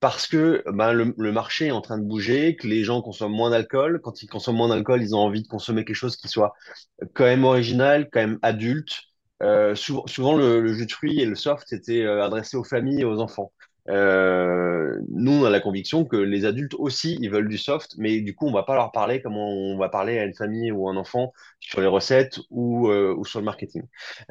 parce 0.00 0.26
que 0.26 0.62
ben, 0.72 0.92
le, 0.92 1.14
le 1.18 1.32
marché 1.32 1.66
est 1.66 1.70
en 1.72 1.80
train 1.80 1.98
de 1.98 2.04
bouger, 2.04 2.56
que 2.56 2.66
les 2.66 2.84
gens 2.84 3.02
consomment 3.02 3.32
moins 3.34 3.50
d'alcool. 3.50 4.00
Quand 4.02 4.22
ils 4.22 4.28
consomment 4.28 4.56
moins 4.58 4.68
d'alcool, 4.68 5.02
ils 5.02 5.14
ont 5.14 5.20
envie 5.20 5.42
de 5.42 5.48
consommer 5.48 5.84
quelque 5.84 5.96
chose 5.96 6.16
qui 6.16 6.28
soit 6.28 6.54
quand 7.14 7.24
même 7.24 7.44
original, 7.44 8.08
quand 8.12 8.20
même 8.20 8.38
adulte. 8.42 8.92
Euh, 9.42 9.74
souvent, 9.74 10.06
souvent 10.06 10.36
le, 10.36 10.60
le 10.60 10.72
jus 10.72 10.86
de 10.86 10.92
fruits 10.92 11.20
et 11.20 11.26
le 11.26 11.34
soft 11.36 11.72
étaient 11.72 12.02
euh, 12.02 12.24
adressés 12.24 12.56
aux 12.56 12.64
familles 12.64 13.02
et 13.02 13.04
aux 13.04 13.20
enfants. 13.20 13.52
Euh, 13.88 14.98
nous, 15.08 15.32
on 15.32 15.44
a 15.44 15.50
la 15.50 15.60
conviction 15.60 16.04
que 16.04 16.16
les 16.16 16.44
adultes 16.44 16.74
aussi, 16.74 17.16
ils 17.22 17.30
veulent 17.30 17.48
du 17.48 17.56
soft, 17.56 17.94
mais 17.96 18.20
du 18.20 18.34
coup, 18.34 18.46
on 18.46 18.52
va 18.52 18.62
pas 18.64 18.74
leur 18.74 18.92
parler 18.92 19.22
comme 19.22 19.36
on 19.36 19.78
va 19.78 19.88
parler 19.88 20.18
à 20.18 20.24
une 20.24 20.34
famille 20.34 20.70
ou 20.72 20.88
un 20.88 20.96
enfant 20.96 21.32
sur 21.60 21.80
les 21.80 21.86
recettes 21.86 22.38
ou, 22.50 22.88
euh, 22.90 23.14
ou 23.16 23.24
sur 23.24 23.38
le 23.40 23.46
marketing. 23.46 23.82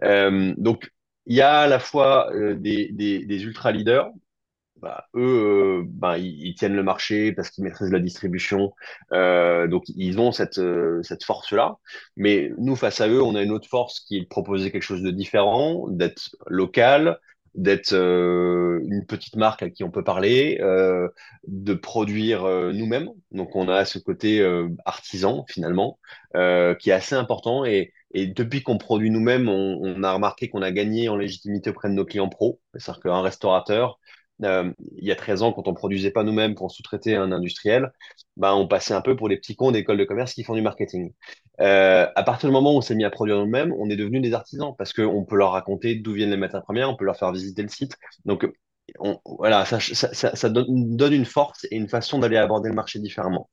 Euh, 0.04 0.54
donc, 0.58 0.92
il 1.26 1.36
y 1.36 1.42
a 1.42 1.60
à 1.62 1.68
la 1.68 1.80
fois 1.80 2.32
euh, 2.34 2.56
des, 2.56 2.90
des, 2.92 3.26
des 3.26 3.44
ultra 3.44 3.72
leaders 3.72 4.10
bah, 4.82 5.06
eux, 5.16 5.82
euh, 5.82 5.84
bah, 5.86 6.18
ils, 6.18 6.54
tiennent 6.56 6.76
le 6.76 6.84
marché 6.84 7.32
parce 7.32 7.50
qu'ils 7.50 7.64
maîtrisent 7.64 7.92
la 7.92 8.00
distribution. 8.00 8.74
Euh, 9.12 9.68
donc, 9.68 9.84
ils 9.90 10.20
ont 10.20 10.32
cette, 10.32 10.60
euh, 10.60 11.02
cette 11.04 11.24
force-là. 11.24 11.78
Mais 12.16 12.52
nous, 12.58 12.76
face 12.76 13.02
à 13.02 13.08
eux, 13.08 13.22
on 13.22 13.36
a 13.36 13.42
une 13.42 13.52
autre 13.52 13.68
force 13.70 14.00
qui 14.02 14.18
est 14.18 14.22
de 14.22 14.28
proposer 14.28 14.72
quelque 14.72 14.84
chose 14.84 15.02
de 15.02 15.12
différent, 15.12 15.88
d'être 15.90 16.36
local, 16.48 17.20
d'être 17.56 17.94
une 17.94 19.06
petite 19.08 19.36
marque 19.36 19.64
à 19.64 19.70
qui 19.72 19.84
on 19.84 19.90
peut 19.90 20.04
parler, 20.04 20.60
de 21.48 21.74
produire 21.74 22.44
nous-mêmes. 22.72 23.10
Donc, 23.32 23.56
on 23.56 23.68
a 23.68 23.84
ce 23.84 23.98
côté 23.98 24.46
artisan, 24.86 25.44
finalement, 25.50 25.98
qui 26.34 26.92
est 26.92 26.94
assez 26.94 27.16
important. 27.16 27.66
Et, 27.66 27.94
et 28.12 28.28
depuis 28.28 28.62
qu'on 28.62 28.78
produit 28.78 29.10
nous-mêmes, 29.10 29.50
on, 29.50 29.80
on 29.82 30.04
a 30.04 30.14
remarqué 30.14 30.50
qu'on 30.50 30.62
a 30.62 30.72
gagné 30.72 31.10
en 31.10 31.16
légitimité 31.18 31.72
auprès 31.72 31.90
de 31.90 31.96
nos 31.96 32.06
clients 32.06 32.30
pros. 32.30 32.60
C'est-à-dire 32.76 33.02
qu'un 33.02 33.22
restaurateur, 33.22 34.00
euh, 34.44 34.72
il 34.98 35.06
y 35.06 35.12
a 35.12 35.16
13 35.16 35.42
ans, 35.42 35.52
quand 35.54 35.68
on 35.68 35.74
produisait 35.74 36.12
pas 36.12 36.24
nous-mêmes, 36.24 36.56
qu'on 36.56 36.70
sous-traitait 36.70 37.16
un 37.16 37.32
industriel, 37.32 37.92
ben, 38.38 38.54
on 38.54 38.68
passait 38.68 38.94
un 38.94 39.02
peu 39.02 39.16
pour 39.16 39.28
les 39.30 39.38
petits 39.38 39.56
cons 39.56 39.72
d'école 39.72 39.98
de 39.98 40.04
commerce 40.06 40.34
qui 40.34 40.44
font 40.44 40.56
du 40.56 40.62
marketing. 40.62 41.14
Euh, 41.60 42.08
à 42.16 42.24
partir 42.24 42.50
du 42.50 42.54
moment 42.54 42.74
où 42.74 42.78
on 42.78 42.82
s'est 42.82 42.96
mis 42.96 43.04
à 43.06 43.10
produire 43.10 43.38
nous-mêmes, 43.38 43.74
on 43.80 43.90
est 43.90 43.96
devenus 43.96 44.22
des 44.22 44.34
artisans 44.34 44.74
parce 44.78 44.94
qu'on 44.94 45.26
peut 45.26 45.36
leur 45.38 45.52
raconter 45.52 45.96
d'où 45.96 46.14
viennent 46.14 46.30
les 46.32 46.38
matières 46.38 46.64
premières, 46.64 46.90
on 46.90 46.96
peut 46.96 47.06
leur 47.06 47.18
faire 47.18 47.32
visiter 47.32 47.64
le 47.64 47.70
site. 47.70 47.96
Donc, 48.26 48.48
on- 49.00 49.20
voilà, 49.26 49.66
ça, 49.66 49.80
ça, 49.80 50.50
donne, 50.50 51.14
une 51.14 51.26
force 51.26 51.66
et 51.72 51.76
une 51.76 51.90
façon 51.90 52.20
d'aller 52.20 52.38
aborder 52.38 52.70
le 52.70 52.76
marché 52.76 53.00
différemment. 53.00 53.50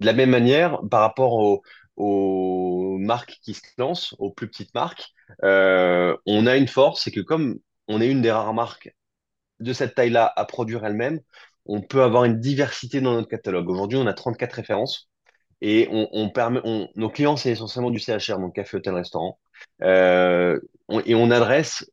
De 0.00 0.06
la 0.06 0.12
même 0.12 0.30
manière, 0.30 0.80
par 0.90 1.00
rapport 1.00 1.34
aux, 1.34 1.62
aux 1.96 2.96
marques 2.98 3.38
qui 3.42 3.54
se 3.54 3.62
lancent, 3.78 4.14
aux 4.18 4.30
plus 4.30 4.48
petites 4.48 4.74
marques, 4.74 5.12
euh, 5.44 6.16
on 6.26 6.46
a 6.46 6.56
une 6.56 6.68
force, 6.68 7.02
c'est 7.04 7.10
que 7.10 7.20
comme 7.20 7.58
on 7.88 8.00
est 8.00 8.08
une 8.10 8.22
des 8.22 8.30
rares 8.30 8.54
marques 8.54 8.94
de 9.60 9.72
cette 9.72 9.94
taille-là 9.94 10.32
à 10.36 10.44
produire 10.44 10.84
elle-même, 10.84 11.20
on 11.66 11.82
peut 11.82 12.02
avoir 12.02 12.24
une 12.24 12.40
diversité 12.40 13.00
dans 13.00 13.12
notre 13.12 13.28
catalogue. 13.28 13.68
Aujourd'hui, 13.68 13.98
on 13.98 14.06
a 14.06 14.14
34 14.14 14.52
références 14.52 15.08
et 15.60 15.88
on, 15.90 16.30
permet, 16.30 16.60
nos 16.94 17.10
clients, 17.10 17.36
c'est 17.36 17.50
essentiellement 17.50 17.90
du 17.90 17.98
CHR, 17.98 18.38
donc 18.38 18.54
café, 18.54 18.76
hôtel, 18.76 18.94
restaurant. 18.94 19.38
Euh, 19.82 20.58
et 21.04 21.16
on 21.16 21.30
adresse 21.32 21.90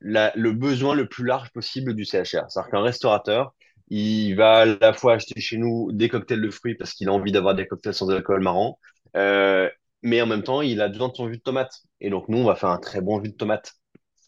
le 0.00 0.50
besoin 0.50 0.94
le 0.94 1.08
plus 1.08 1.24
large 1.24 1.50
possible 1.50 1.94
du 1.94 2.04
CHR. 2.04 2.50
C'est-à-dire 2.50 2.70
qu'un 2.70 2.82
restaurateur, 2.82 3.54
il 3.88 4.34
va 4.34 4.58
à 4.58 4.64
la 4.66 4.92
fois 4.92 5.14
acheter 5.14 5.40
chez 5.40 5.56
nous 5.56 5.90
des 5.92 6.08
cocktails 6.08 6.42
de 6.42 6.50
fruits 6.50 6.74
parce 6.74 6.92
qu'il 6.92 7.08
a 7.08 7.12
envie 7.12 7.32
d'avoir 7.32 7.54
des 7.54 7.66
cocktails 7.66 7.94
sans 7.94 8.10
alcool 8.10 8.42
marrants, 8.42 8.78
euh, 9.16 9.68
mais 10.02 10.20
en 10.20 10.26
même 10.26 10.42
temps, 10.42 10.60
il 10.60 10.80
a 10.80 10.88
besoin 10.88 11.08
de 11.08 11.14
son 11.14 11.28
jus 11.28 11.38
de 11.38 11.42
tomate. 11.42 11.82
Et 12.00 12.10
donc, 12.10 12.28
nous, 12.28 12.38
on 12.38 12.44
va 12.44 12.54
faire 12.54 12.70
un 12.70 12.78
très 12.78 13.00
bon 13.00 13.22
jus 13.22 13.30
de 13.30 13.36
tomate, 13.36 13.72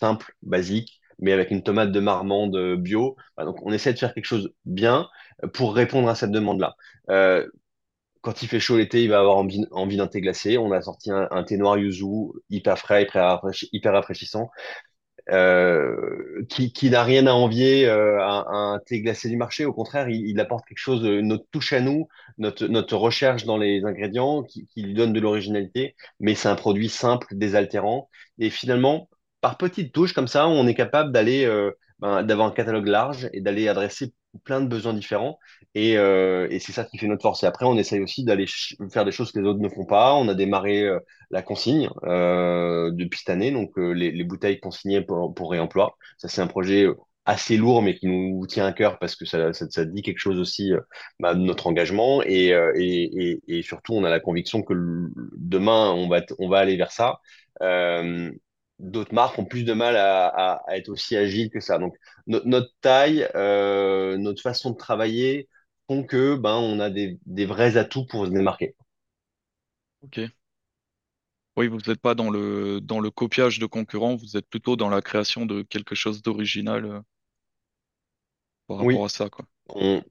simple, 0.00 0.34
basique, 0.42 1.00
mais 1.22 1.32
avec 1.32 1.50
une 1.50 1.62
tomate 1.62 1.92
de 1.92 2.00
Marmande 2.00 2.76
bio. 2.76 3.16
Voilà, 3.36 3.50
donc, 3.50 3.64
on 3.64 3.72
essaie 3.72 3.94
de 3.94 3.98
faire 3.98 4.12
quelque 4.12 4.26
chose 4.26 4.52
bien 4.66 5.08
pour 5.54 5.74
répondre 5.74 6.08
à 6.08 6.14
cette 6.14 6.32
demande-là. 6.32 6.76
Euh, 7.08 7.48
quand 8.20 8.42
il 8.42 8.48
fait 8.48 8.60
chaud 8.60 8.76
l'été, 8.78 9.02
il 9.02 9.10
va 9.10 9.18
avoir 9.18 9.36
envie, 9.36 9.96
d'un 9.96 10.06
thé 10.06 10.20
glacé. 10.20 10.58
On 10.58 10.70
a 10.72 10.80
sorti 10.82 11.10
un, 11.10 11.42
thé 11.44 11.56
noir 11.56 11.78
yuzu, 11.78 12.06
hyper 12.50 12.78
frais, 12.78 13.04
hyper 13.04 13.24
rafraîchi- 13.24 13.68
hyper 13.72 13.92
rafraîchissant 13.92 14.50
euh, 15.30 16.44
qui, 16.48 16.72
qui 16.72 16.90
n'a 16.90 17.04
rien 17.04 17.26
à 17.26 17.32
envier 17.32 17.86
euh, 17.86 18.20
à, 18.20 18.44
un 18.48 18.78
thé 18.80 19.00
glacé 19.00 19.28
du 19.28 19.36
marché. 19.36 19.64
Au 19.64 19.72
contraire, 19.72 20.08
il, 20.08 20.26
il 20.28 20.40
apporte 20.40 20.66
quelque 20.66 20.78
chose, 20.78 21.02
notre 21.02 21.46
touche 21.50 21.72
à 21.72 21.80
nous, 21.80 22.08
notre, 22.38 22.66
notre 22.66 22.96
recherche 22.96 23.44
dans 23.44 23.56
les 23.56 23.84
ingrédients 23.84 24.42
qui, 24.42 24.66
qui 24.66 24.82
lui 24.82 24.94
donne 24.94 25.12
de 25.12 25.20
l'originalité, 25.20 25.94
mais 26.20 26.34
c'est 26.34 26.48
un 26.48 26.56
produit 26.56 26.88
simple, 26.88 27.26
désaltérant. 27.32 28.08
Et 28.38 28.50
finalement, 28.50 29.08
par 29.42 29.58
petites 29.58 29.92
touches 29.92 30.14
comme 30.14 30.28
ça, 30.28 30.48
on 30.48 30.66
est 30.68 30.74
capable 30.74 31.12
d'aller, 31.12 31.44
euh, 31.44 31.72
ben, 31.98 32.22
d'avoir 32.22 32.46
un 32.48 32.52
catalogue 32.52 32.86
large 32.86 33.28
et 33.34 33.40
d'aller 33.42 33.68
adresser 33.68 34.14
plein 34.44 34.60
de 34.62 34.68
besoins 34.68 34.94
différents. 34.94 35.38
Et, 35.74 35.98
euh, 35.98 36.46
et 36.48 36.60
c'est 36.60 36.72
ça 36.72 36.84
qui 36.84 36.96
fait 36.96 37.08
notre 37.08 37.22
force. 37.22 37.42
Et 37.42 37.46
après, 37.46 37.66
on 37.66 37.76
essaye 37.76 38.00
aussi 38.00 38.24
d'aller 38.24 38.46
faire 38.90 39.04
des 39.04 39.10
choses 39.10 39.32
que 39.32 39.40
les 39.40 39.46
autres 39.46 39.58
ne 39.58 39.68
font 39.68 39.84
pas. 39.84 40.14
On 40.14 40.28
a 40.28 40.34
démarré 40.34 40.82
euh, 40.84 41.00
la 41.30 41.42
consigne 41.42 41.90
depuis 42.04 43.18
cette 43.18 43.30
année, 43.30 43.50
donc 43.50 43.72
les, 43.76 44.12
les 44.12 44.24
bouteilles 44.24 44.60
consignées 44.60 45.02
pour, 45.02 45.50
réemploi. 45.50 45.96
Ça, 46.18 46.28
c'est 46.28 46.40
un 46.40 46.46
projet 46.46 46.86
assez 47.24 47.56
lourd, 47.56 47.82
mais 47.82 47.96
qui 47.96 48.06
nous 48.06 48.46
tient 48.46 48.66
à 48.66 48.72
cœur 48.72 48.98
parce 48.98 49.16
que 49.16 49.24
ça, 49.24 49.50
dit 49.84 50.02
quelque 50.02 50.18
chose 50.18 50.38
aussi 50.38 50.72
bah, 51.18 51.34
de 51.34 51.40
notre 51.40 51.66
engagement. 51.66 52.22
Et, 52.24 52.52
surtout, 53.64 53.94
on 53.94 54.04
a 54.04 54.10
la 54.10 54.20
conviction 54.20 54.62
que 54.62 54.74
demain, 55.36 55.90
on 55.90 56.08
va, 56.48 56.58
aller 56.58 56.76
vers 56.76 56.92
ça. 56.92 57.18
D'autres 58.82 59.14
marques 59.14 59.38
ont 59.38 59.46
plus 59.46 59.64
de 59.64 59.72
mal 59.74 59.96
à, 59.96 60.26
à, 60.28 60.62
à 60.70 60.76
être 60.78 60.90
aussi 60.90 61.16
agiles 61.16 61.50
que 61.50 61.60
ça. 61.60 61.78
Donc, 61.78 61.96
no- 62.28 62.42
notre 62.46 62.72
taille, 62.82 63.28
euh, 63.36 64.18
notre 64.18 64.42
façon 64.42 64.72
de 64.72 64.76
travailler 64.76 65.48
font 65.88 66.04
que 66.04 66.36
ben, 66.36 66.56
on 66.56 66.80
a 66.80 66.90
des, 66.90 67.18
des 67.26 67.46
vrais 67.46 67.76
atouts 67.78 68.06
pour 68.06 68.26
se 68.26 68.30
démarquer. 68.32 68.76
Ok. 70.00 70.32
Oui, 71.56 71.66
vous 71.68 71.78
n'êtes 71.86 72.00
pas 72.00 72.14
dans 72.14 72.28
le 72.30 72.80
dans 72.82 73.00
le 73.00 73.10
copiage 73.10 73.58
de 73.58 73.64
concurrents, 73.66 74.16
vous 74.16 74.36
êtes 74.36 74.46
plutôt 74.48 74.76
dans 74.76 74.90
la 74.90 75.00
création 75.00 75.46
de 75.46 75.62
quelque 75.62 75.94
chose 75.94 76.20
d'original 76.22 76.84
euh, 76.84 77.00
par 78.66 78.78
rapport 78.78 79.04
Oui, 79.04 79.04
à 79.04 79.08
ça, 79.08 79.28
quoi. 79.30 79.46
on, 79.68 80.02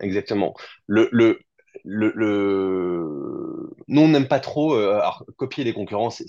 Exactement. 0.00 0.54
Le, 0.86 1.08
le, 1.12 1.40
le, 1.84 2.12
le... 2.16 3.70
Nous, 3.88 4.00
on 4.02 4.08
n'aime 4.08 4.28
pas 4.28 4.40
trop 4.40 4.74
euh, 4.74 4.94
alors, 4.96 5.24
copier 5.36 5.64
les 5.64 5.74
concurrents. 5.74 6.10
C'est... 6.10 6.26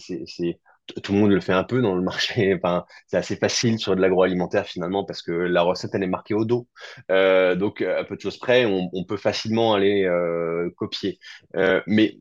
Tout 1.03 1.13
le 1.13 1.20
monde 1.20 1.32
le 1.32 1.41
fait 1.41 1.53
un 1.53 1.63
peu 1.63 1.82
dans 1.82 1.96
le 1.96 2.01
marché. 2.01 2.53
Enfin, 2.58 2.86
c'est 3.08 3.17
assez 3.17 3.36
facile 3.36 3.79
sur 3.79 3.96
de 3.96 4.01
l'agroalimentaire 4.01 4.65
finalement 4.65 5.03
parce 5.06 5.22
que 5.22 5.32
la 5.32 5.62
recette, 5.62 5.91
elle 5.94 6.03
est 6.03 6.08
marquée 6.08 6.34
au 6.34 6.46
dos. 6.46 6.67
Euh, 7.12 7.56
donc, 7.56 7.82
à 7.82 8.03
peu 8.03 8.15
de 8.15 8.22
choses 8.22 8.38
près, 8.38 8.65
on, 8.65 9.03
peut 9.06 9.17
facilement 9.17 9.74
aller 9.74 10.06
euh, 10.06 10.70
copier. 10.77 11.20
Euh, 11.56 11.82
mais 11.88 12.17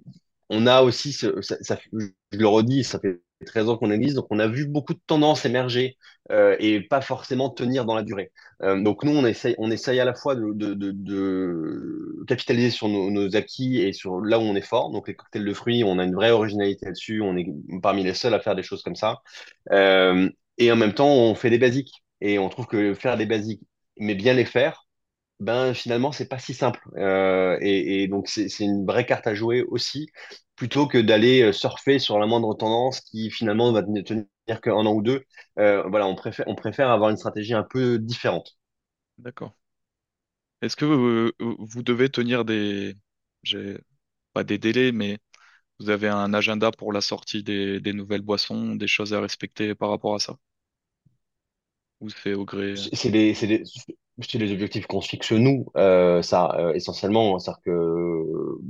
on 0.51 0.67
a 0.67 0.83
aussi, 0.83 1.13
ce, 1.13 1.41
ça, 1.43 1.57
ça- 1.61 1.79
je 1.93 2.39
le 2.39 2.47
redis, 2.47 2.85
ça 2.85 2.99
fait 3.01 3.21
13 3.47 3.69
ans 3.69 3.77
qu'on 3.77 3.91
existe, 3.91 4.17
donc 4.17 4.27
on 4.31 4.39
a 4.39 4.47
vu 4.49 4.67
beaucoup 4.67 4.95
de 4.95 5.01
tendances 5.07 5.45
émerger 5.45 5.97
euh, 6.31 6.57
et 6.59 6.81
pas 6.81 7.01
forcément 7.03 7.51
tenir 7.51 7.85
dans 7.85 7.95
la 7.95 8.03
durée. 8.03 8.33
Euh, 8.63 8.81
donc 8.83 9.05
nous, 9.05 9.13
on 9.13 9.27
essaye, 9.27 9.55
on 9.59 9.71
essaye 9.71 10.01
à 10.01 10.05
la 10.05 10.15
fois 10.15 10.35
de, 10.37 10.53
de, 10.53 10.75
de, 10.75 10.93
de 10.95 12.25
capitaliser 12.27 12.71
sur 12.71 12.89
nos, 12.89 13.11
nos 13.11 13.37
acquis 13.37 13.79
et 13.83 13.93
sur 13.93 14.21
là 14.21 14.39
où 14.39 14.43
on 14.43 14.55
est 14.57 14.61
fort. 14.63 14.91
Donc 14.91 15.09
les 15.09 15.15
cocktails 15.15 15.45
de 15.45 15.53
fruits, 15.55 15.85
on 15.85 15.99
a 15.99 16.05
une 16.05 16.15
vraie 16.15 16.31
originalité 16.31 16.87
là-dessus. 16.87 17.21
On 17.23 17.37
est 17.37 17.47
parmi 17.83 18.03
les 18.05 18.15
seuls 18.15 18.35
à 18.35 18.41
faire 18.41 18.55
des 18.57 18.63
choses 18.63 18.83
comme 18.83 18.97
ça. 18.97 19.21
Euh, 19.73 20.31
et 20.59 20.73
en 20.73 20.77
même 20.77 20.95
temps, 20.95 21.09
on 21.09 21.35
fait 21.35 21.51
des 21.51 21.59
basiques. 21.59 22.03
Et 22.21 22.39
on 22.39 22.49
trouve 22.49 22.67
que 22.67 22.95
faire 22.95 23.17
des 23.19 23.27
basiques, 23.27 23.61
mais 23.99 24.15
bien 24.15 24.33
les 24.35 24.47
faire, 24.47 24.86
ben 25.41 25.75
finalement, 25.75 26.13
c'est 26.13 26.29
pas 26.29 26.39
si 26.39 26.55
simple. 26.55 26.81
Euh, 26.97 27.59
et, 27.61 28.03
et 28.05 28.09
donc 28.09 28.29
c'est 28.29 28.49
une 28.61 28.87
vraie 28.87 29.07
carte 29.07 29.27
à 29.27 29.35
jouer 29.35 29.63
aussi, 29.65 30.09
plutôt 30.57 30.87
que 30.87 30.99
d'aller 30.99 31.43
euh, 31.43 31.53
surfer 31.53 31.99
sur 31.99 32.19
la 32.19 32.27
moindre 32.27 32.55
tendance 32.55 33.01
qui 33.01 33.31
finalement 33.31 33.73
va 33.73 33.83
tenir 33.83 34.27
qu'un 34.63 34.73
an 34.75 34.93
ou 34.95 35.03
deux. 35.03 35.25
Euh, 35.59 35.83
voilà, 35.89 36.07
on 36.07 36.15
préfère, 36.15 36.47
on 36.49 36.55
préfère 36.55 36.91
avoir 36.91 37.11
une 37.11 37.17
stratégie 37.19 37.55
un 37.55 37.65
peu 37.65 37.99
différente. 37.99 38.57
D'accord. 39.19 39.53
Est-ce 40.63 40.77
que 40.77 40.85
euh, 40.85 41.33
vous 41.41 41.83
devez 41.83 42.09
tenir 42.11 42.45
des 42.45 42.95
j'ai 43.43 43.79
pas 44.35 44.45
des 44.45 44.59
délais, 44.59 44.93
mais 44.93 45.19
vous 45.81 45.91
avez 45.91 46.09
un 46.09 46.35
agenda 46.35 46.71
pour 46.73 46.93
la 46.93 47.01
sortie 47.03 47.43
des, 47.45 47.81
des 47.81 47.93
nouvelles 47.95 48.23
boissons, 48.23 48.77
des 48.77 48.89
choses 48.89 49.15
à 49.15 49.21
respecter 49.21 49.75
par 49.75 49.91
rapport 49.91 50.15
à 50.17 50.21
ça? 50.21 50.39
Ou 52.01 52.09
c'est 52.09 52.33
au 52.33 52.47
gré? 52.47 52.89
C'est 52.93 52.95
c'est 52.97 53.11
des, 53.11 53.35
c'est 53.35 53.47
des, 53.47 53.65
c'est 54.21 54.39
des 54.39 54.53
objectifs 54.53 54.87
qu'on 54.87 55.01
se 55.01 55.09
fixe 55.09 55.33
nous, 55.33 55.67
euh, 55.77 56.23
ça, 56.23 56.55
euh, 56.59 56.73
essentiellement. 56.73 57.39
C'est-à-dire 57.39 57.63
que 57.65 57.71
euh, 57.71 58.61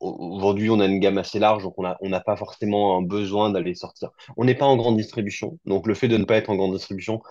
aujourd'hui, 0.00 0.68
on 0.70 0.80
a 0.80 0.86
une 0.86 0.98
gamme 0.98 1.18
assez 1.18 1.38
large, 1.38 1.62
donc 1.62 1.74
on 1.78 1.84
a, 1.84 1.96
on 2.00 2.08
n'a 2.08 2.20
pas 2.20 2.36
forcément 2.36 2.98
un 2.98 3.02
besoin 3.02 3.50
d'aller 3.50 3.74
sortir. 3.74 4.10
On 4.36 4.44
n'est 4.44 4.54
pas 4.54 4.66
en 4.66 4.76
grande 4.76 4.96
distribution, 4.96 5.58
donc 5.64 5.86
le 5.86 5.94
fait 5.94 6.08
de 6.08 6.16
ne 6.16 6.24
pas 6.24 6.36
être 6.36 6.50
en 6.50 6.56
grande 6.56 6.74
distribution 6.74 7.22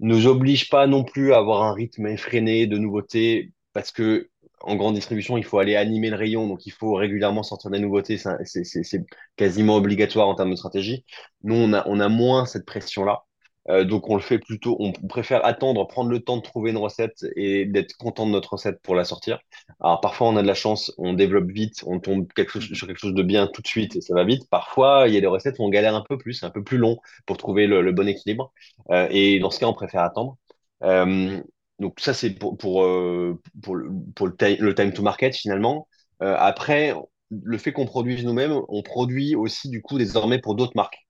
nous 0.00 0.26
oblige 0.26 0.68
pas 0.68 0.86
non 0.86 1.04
plus 1.04 1.32
à 1.32 1.38
avoir 1.38 1.62
un 1.62 1.72
rythme 1.72 2.06
effréné 2.06 2.66
de 2.66 2.78
nouveautés, 2.78 3.52
parce 3.72 3.90
que 3.90 4.30
en 4.60 4.76
grande 4.76 4.94
distribution, 4.94 5.36
il 5.36 5.44
faut 5.44 5.58
aller 5.58 5.76
animer 5.76 6.10
le 6.10 6.16
rayon, 6.16 6.48
donc 6.48 6.66
il 6.66 6.72
faut 6.72 6.94
régulièrement 6.94 7.44
sortir 7.44 7.70
des 7.70 7.78
nouveautés. 7.78 8.18
C'est 8.44 9.06
quasiment 9.36 9.76
obligatoire 9.76 10.28
en 10.28 10.34
termes 10.34 10.50
de 10.50 10.56
stratégie. 10.56 11.04
Nous, 11.44 11.54
on 11.54 11.72
a, 11.72 11.86
on 11.86 12.00
a 12.00 12.08
moins 12.08 12.44
cette 12.44 12.66
pression-là. 12.66 13.24
Euh, 13.70 13.84
donc 13.84 14.08
on 14.08 14.14
le 14.16 14.22
fait 14.22 14.38
plutôt, 14.38 14.76
on 14.80 14.92
préfère 14.92 15.44
attendre, 15.44 15.86
prendre 15.86 16.10
le 16.10 16.20
temps 16.20 16.38
de 16.38 16.42
trouver 16.42 16.70
une 16.70 16.78
recette 16.78 17.24
et 17.36 17.66
d'être 17.66 17.96
content 17.96 18.26
de 18.26 18.30
notre 18.32 18.54
recette 18.54 18.80
pour 18.82 18.94
la 18.94 19.04
sortir. 19.04 19.38
Alors 19.80 20.00
parfois 20.00 20.28
on 20.28 20.36
a 20.36 20.42
de 20.42 20.46
la 20.46 20.54
chance, 20.54 20.92
on 20.98 21.12
développe 21.12 21.50
vite, 21.50 21.82
on 21.86 22.00
tombe 22.00 22.26
sur 22.34 22.86
quelque 22.86 22.98
chose 22.98 23.14
de 23.14 23.22
bien 23.22 23.46
tout 23.46 23.60
de 23.62 23.66
suite 23.66 23.94
et 23.96 24.00
ça 24.00 24.14
va 24.14 24.24
vite. 24.24 24.48
Parfois 24.50 25.04
il 25.08 25.14
y 25.14 25.16
a 25.18 25.20
des 25.20 25.26
recettes 25.26 25.58
où 25.58 25.64
on 25.64 25.68
galère 25.68 25.94
un 25.94 26.04
peu 26.08 26.16
plus, 26.16 26.42
un 26.44 26.50
peu 26.50 26.62
plus 26.64 26.78
long 26.78 26.98
pour 27.26 27.36
trouver 27.36 27.66
le, 27.66 27.92
bon 27.92 28.08
équilibre. 28.08 28.52
Euh, 28.90 29.06
et 29.10 29.38
dans 29.38 29.50
ce 29.50 29.60
cas 29.60 29.66
on 29.66 29.74
préfère 29.74 30.02
attendre. 30.02 30.38
Euh, 30.82 31.42
donc 31.78 32.00
ça 32.00 32.14
c'est 32.14 32.30
pour, 32.38 32.56
le, 32.84 33.38
le, 33.72 34.36
ti- 34.36 34.56
le 34.56 34.74
time 34.74 34.92
to 34.92 35.02
market 35.02 35.34
finalement. 35.34 35.88
Après, 36.20 36.94
le 37.30 37.58
fait 37.58 37.72
qu'on 37.72 37.86
produise 37.86 38.24
nous-mêmes, 38.24 38.60
on 38.68 38.82
produit 38.82 39.36
aussi 39.36 39.68
du 39.68 39.82
coup 39.82 39.98
désormais 39.98 40.40
pour 40.40 40.54
d'autres 40.56 40.72
marques. 40.74 41.07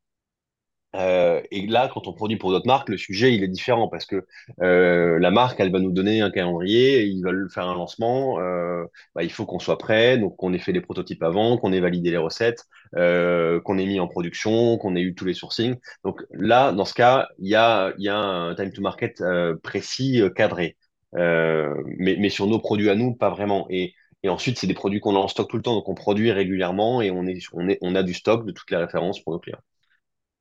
Euh, 0.97 1.43
et 1.51 1.67
là, 1.67 1.91
quand 1.93 2.07
on 2.09 2.15
produit 2.15 2.39
pour 2.39 2.51
d'autres 2.51 2.67
marques, 2.67 2.89
le 2.89 2.97
sujet 2.97 3.35
il 3.35 3.43
est 3.45 3.49
différent 3.49 3.89
parce 3.89 4.07
que 4.07 4.27
euh, 4.63 5.19
la 5.19 5.31
marque, 5.31 5.61
elle 5.61 5.71
va 5.71 5.81
nous 5.81 5.93
donner 5.93 6.23
un 6.23 6.31
calendrier, 6.31 7.05
ils 7.05 7.23
veulent 7.23 7.51
faire 7.51 7.69
un 7.69 7.75
lancement, 7.75 8.41
euh, 8.41 8.85
bah, 9.15 9.23
il 9.23 9.31
faut 9.31 9.45
qu'on 9.45 9.59
soit 9.59 9.77
prêt, 9.77 10.17
donc 10.17 10.37
qu'on 10.37 10.53
ait 10.55 10.59
fait 10.59 10.73
des 10.73 10.81
prototypes 10.81 11.23
avant, 11.23 11.59
qu'on 11.59 11.73
ait 11.75 11.81
validé 11.81 12.11
les 12.11 12.17
recettes, 12.17 12.65
euh, 12.97 13.61
qu'on 13.61 13.77
ait 13.79 13.85
mis 13.87 14.01
en 14.01 14.09
production, 14.09 14.79
qu'on 14.79 14.97
ait 14.97 15.03
eu 15.03 15.15
tous 15.15 15.27
les 15.27 15.35
sourcings. 15.35 15.77
Donc 16.05 16.23
là, 16.33 16.73
dans 16.73 16.87
ce 16.87 16.95
cas, 16.95 17.29
il 17.39 17.49
y 17.49 17.55
a, 17.55 17.93
y 17.99 18.09
a 18.09 18.17
un 18.17 18.55
time 18.55 18.73
to 18.73 18.81
market 18.81 19.21
euh, 19.21 19.57
précis, 19.63 20.23
euh, 20.23 20.31
cadré. 20.31 20.77
Mais, 21.15 22.17
mais 22.19 22.29
sur 22.31 22.47
nos 22.47 22.59
produits 22.61 22.91
à 22.91 22.95
nous, 22.95 23.15
pas 23.15 23.31
vraiment. 23.31 23.67
Et, 23.71 23.95
et 24.23 24.29
ensuite, 24.29 24.59
c'est 24.59 24.67
des 24.67 24.75
produits 24.75 25.01
qu'on 25.01 25.17
a 25.17 25.19
en 25.19 25.29
stock 25.29 25.49
tout 25.49 25.57
le 25.57 25.63
temps, 25.63 25.75
donc 25.75 25.89
on 25.89 25.95
produit 25.95 26.33
régulièrement 26.33 27.03
et 27.03 27.11
on 27.11 27.27
est, 27.27 27.39
on 27.53 27.69
est, 27.69 27.79
on 27.83 27.95
a 27.95 28.03
du 28.03 28.15
stock 28.15 28.45
de 28.47 28.53
toutes 28.53 28.71
les 28.71 28.77
références 28.77 29.21
pour 29.23 29.33
nos 29.33 29.39
clients. 29.39 29.59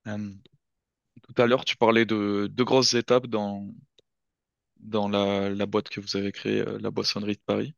Euh, 0.07 0.31
tout 1.23 1.41
à 1.41 1.45
l'heure, 1.47 1.65
tu 1.65 1.77
parlais 1.77 2.05
de 2.05 2.47
deux 2.51 2.63
grosses 2.63 2.93
étapes 2.93 3.27
dans, 3.27 3.67
dans 4.79 5.07
la, 5.09 5.65
boîte 5.65 5.89
que 5.89 5.99
vous 5.99 6.15
avez 6.15 6.31
créée, 6.31 6.61
euh, 6.61 6.77
la 6.79 6.91
Boissonnerie 6.91 7.35
de 7.35 7.41
Paris. 7.45 7.75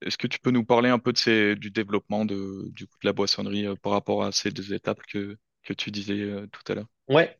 Est-ce 0.00 0.18
que 0.18 0.26
tu 0.26 0.38
peux 0.40 0.50
nous 0.50 0.64
parler 0.64 0.88
un 0.88 0.98
peu 0.98 1.12
de 1.12 1.54
du 1.54 1.70
développement 1.70 2.24
de, 2.24 2.68
du 2.70 2.86
coup, 2.86 2.96
de 3.02 3.06
la 3.06 3.12
boissonnerie 3.12 3.66
euh, 3.66 3.76
par 3.76 3.92
rapport 3.92 4.24
à 4.24 4.32
ces 4.32 4.50
deux 4.50 4.74
étapes 4.74 5.00
que, 5.08 5.36
que 5.62 5.72
tu 5.72 5.90
disais 5.90 6.28
tout 6.50 6.72
à 6.72 6.74
l'heure? 6.74 6.88
Ouais, 7.08 7.38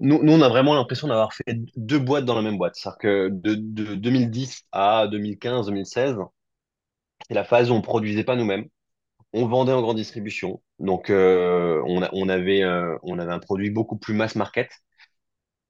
Nous, 0.00 0.22
nous, 0.22 0.32
on 0.32 0.42
a 0.42 0.48
vraiment 0.48 0.74
l'impression 0.74 1.08
d'avoir 1.08 1.32
fait 1.32 1.58
deux 1.76 1.98
boîtes 1.98 2.24
dans 2.24 2.36
la 2.36 2.42
même 2.42 2.58
boîte. 2.58 2.76
C'est-à-dire 2.76 2.98
que 2.98 3.28
de, 3.30 3.54
de 3.54 3.94
2010 3.96 4.66
à 4.72 5.06
2015-2016, 5.08 6.16
c'est 7.26 7.34
la 7.34 7.44
phase 7.44 7.70
où 7.70 7.74
on 7.74 7.82
produisait 7.82 8.24
pas 8.24 8.36
nous-mêmes. 8.36 8.68
On 9.34 9.46
vendait 9.46 9.72
en 9.72 9.82
grande 9.82 9.98
distribution. 9.98 10.62
Donc, 10.78 11.10
euh, 11.10 11.82
euh, 11.84 12.08
on 12.14 12.28
avait 12.30 12.62
un 12.62 13.38
produit 13.38 13.68
beaucoup 13.70 13.98
plus 13.98 14.14
mass 14.14 14.34
market 14.34 14.70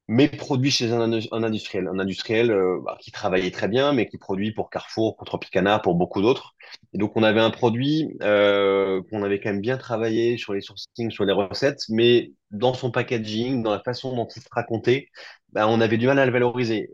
mais 0.06 0.28
produit 0.28 0.70
chez 0.70 0.92
un, 0.92 1.00
indu- 1.08 1.28
un 1.32 1.42
industriel. 1.42 1.88
Un 1.88 1.98
industriel 1.98 2.50
euh, 2.50 2.78
bah, 2.84 2.98
qui 3.00 3.10
travaillait 3.10 3.50
très 3.50 3.68
bien, 3.68 3.92
mais 3.94 4.06
qui 4.06 4.18
produit 4.18 4.52
pour 4.52 4.68
Carrefour, 4.68 5.16
pour 5.16 5.26
Tropicana, 5.26 5.78
pour 5.78 5.94
beaucoup 5.94 6.20
d'autres. 6.20 6.54
Et 6.92 6.98
donc, 6.98 7.12
on 7.16 7.22
avait 7.22 7.40
un 7.40 7.50
produit 7.50 8.08
qu'on 8.20 9.22
avait 9.22 9.40
quand 9.40 9.50
même 9.50 9.60
bien 9.62 9.78
travaillé 9.78 10.36
sur 10.36 10.52
les 10.54 10.60
sourcings, 10.60 11.10
sur 11.10 11.24
les 11.24 11.32
recettes, 11.32 11.84
mais 11.88 12.32
dans 12.50 12.74
son 12.74 12.90
packaging, 12.90 13.62
dans 13.62 13.70
la 13.72 13.80
façon 13.80 14.14
dont 14.14 14.28
il 14.36 14.42
se 14.42 14.48
racontait, 14.50 15.08
bah, 15.52 15.66
on 15.68 15.80
avait 15.80 15.96
du 15.98 16.06
mal 16.06 16.18
à 16.18 16.26
le 16.26 16.32
valoriser. 16.32 16.90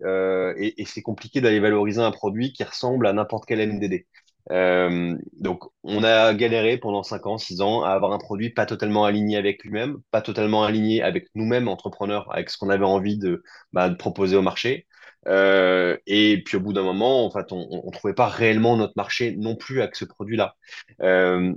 Et 0.59 0.81
et 0.81 0.85
c'est 0.85 1.03
compliqué 1.03 1.41
d'aller 1.41 1.59
valoriser 1.61 2.01
un 2.01 2.13
produit 2.13 2.53
qui 2.53 2.63
ressemble 2.65 3.07
à 3.09 3.13
n'importe 3.13 3.45
quel 3.47 3.61
MDD. 3.61 4.07
Euh, 4.51 5.17
donc, 5.39 5.65
on 5.85 6.03
a 6.03 6.35
galéré 6.35 6.77
pendant 6.79 7.03
5 7.03 7.27
ans, 7.27 7.39
6 7.39 7.61
ans 7.61 7.83
à 7.83 7.91
avoir 7.91 8.13
un 8.13 8.19
produit 8.19 8.51
pas 8.51 8.67
totalement 8.67 9.05
aligné 9.05 9.37
avec 9.37 9.63
lui-même, 9.65 9.99
pas 10.11 10.23
totalement 10.23 10.65
aligné 10.65 11.03
avec 11.03 11.29
nous-mêmes, 11.35 11.69
entrepreneurs, 11.69 12.33
avec 12.35 12.51
ce 12.51 12.59
qu'on 12.59 12.71
avait 12.71 12.85
envie 12.85 13.19
de, 13.19 13.43
bah, 13.73 13.91
proposer 13.91 14.37
au 14.37 14.43
marché. 14.43 14.87
Euh, 15.29 15.97
et 16.07 16.43
puis, 16.45 16.57
au 16.57 16.61
bout 16.61 16.73
d'un 16.73 16.83
moment, 16.83 17.25
en 17.27 17.31
fait, 17.31 17.53
on, 17.53 17.69
on 17.71 17.91
trouvait 17.91 18.15
pas 18.15 18.29
réellement 18.29 18.77
notre 18.77 18.95
marché 18.97 19.37
non 19.37 19.57
plus 19.57 19.81
avec 19.83 19.97
ce 19.97 20.05
produit-là. 20.05 20.57
Euh, 21.03 21.55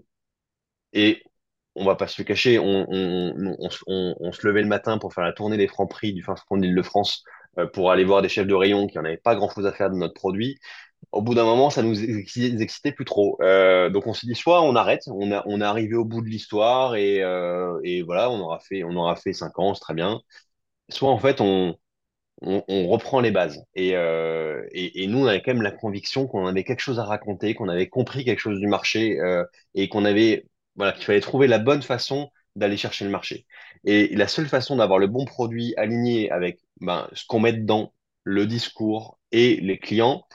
et 0.93 1.23
on 1.75 1.85
va 1.85 1.95
pas 1.95 2.07
se 2.07 2.21
le 2.21 2.25
cacher, 2.25 2.59
on, 2.59 2.85
se 3.69 4.47
levait 4.47 4.61
le 4.61 4.67
matin 4.67 4.97
pour 4.97 5.13
faire 5.13 5.23
la 5.23 5.33
tournée 5.33 5.57
des 5.57 5.67
Franprix 5.67 6.13
du 6.13 6.21
fin 6.23 6.35
fond 6.35 6.57
de 6.57 6.63
l'Île-de-France 6.63 7.23
euh, 7.57 7.67
pour 7.67 7.91
aller 7.91 8.03
voir 8.03 8.21
des 8.21 8.29
chefs 8.29 8.47
de 8.47 8.53
rayon 8.53 8.87
qui 8.87 8.97
n'en 8.97 9.05
avaient 9.05 9.17
pas 9.17 9.35
grand-chose 9.35 9.65
à 9.65 9.73
faire 9.73 9.89
de 9.89 9.95
notre 9.95 10.13
produit. 10.13 10.59
Au 11.13 11.21
bout 11.21 11.35
d'un 11.35 11.45
moment, 11.45 11.69
ça 11.69 11.83
nous 11.83 11.95
exci- 12.01 12.59
excitait 12.59 12.91
plus 12.91 13.05
trop. 13.05 13.37
Euh, 13.41 13.91
donc 13.91 14.07
on 14.07 14.13
s'est 14.15 14.25
dit 14.25 14.33
soit 14.33 14.63
on 14.63 14.75
arrête, 14.75 15.03
on 15.07 15.61
est 15.61 15.63
arrivé 15.63 15.95
au 15.95 16.05
bout 16.05 16.21
de 16.21 16.27
l'histoire 16.27 16.95
et, 16.95 17.21
euh, 17.21 17.79
et 17.83 18.01
voilà, 18.01 18.31
on 18.31 18.39
aura 18.39 18.59
fait, 18.59 18.83
on 18.83 18.95
aura 18.95 19.15
fait 19.15 19.31
cinq 19.31 19.59
ans, 19.59 19.75
c'est 19.75 19.81
très 19.81 19.93
bien. 19.93 20.21
Soit 20.89 21.11
en 21.11 21.19
fait 21.19 21.41
on, 21.41 21.75
reprend 22.41 23.21
les 23.21 23.31
bases. 23.31 23.63
Et, 23.75 23.95
euh, 23.95 24.63
et, 24.73 25.07
nous, 25.07 25.19
on 25.19 25.27
avait 25.27 25.41
quand 25.41 25.53
même 25.53 25.63
la 25.63 25.71
conviction 25.71 26.27
qu'on 26.27 26.47
avait 26.47 26.63
quelque 26.63 26.81
chose 26.81 26.99
à 26.99 27.05
raconter, 27.05 27.53
qu'on 27.55 27.69
avait 27.69 27.89
compris 27.89 28.25
quelque 28.25 28.39
chose 28.39 28.59
du 28.59 28.67
marché 28.67 29.17
et 29.75 29.89
qu'on 29.89 30.05
avait, 30.05 30.45
voilà, 30.75 30.93
qu'il 30.93 31.05
fallait 31.05 31.21
trouver 31.21 31.47
la 31.47 31.59
bonne 31.59 31.83
façon 31.83 32.29
d'aller 32.55 32.77
chercher 32.77 33.05
le 33.05 33.11
marché. 33.11 33.45
Et 33.85 34.15
la 34.15 34.27
seule 34.27 34.47
façon 34.47 34.77
d'avoir 34.77 34.99
le 34.99 35.07
bon 35.07 35.25
produit 35.25 35.73
aligné 35.77 36.31
avec 36.31 36.59
ben, 36.81 37.07
ce 37.13 37.25
qu'on 37.25 37.39
met 37.39 37.53
dedans, 37.53 37.93
le 38.23 38.45
discours 38.45 39.19
et 39.31 39.57
les 39.61 39.79
clients, 39.79 40.25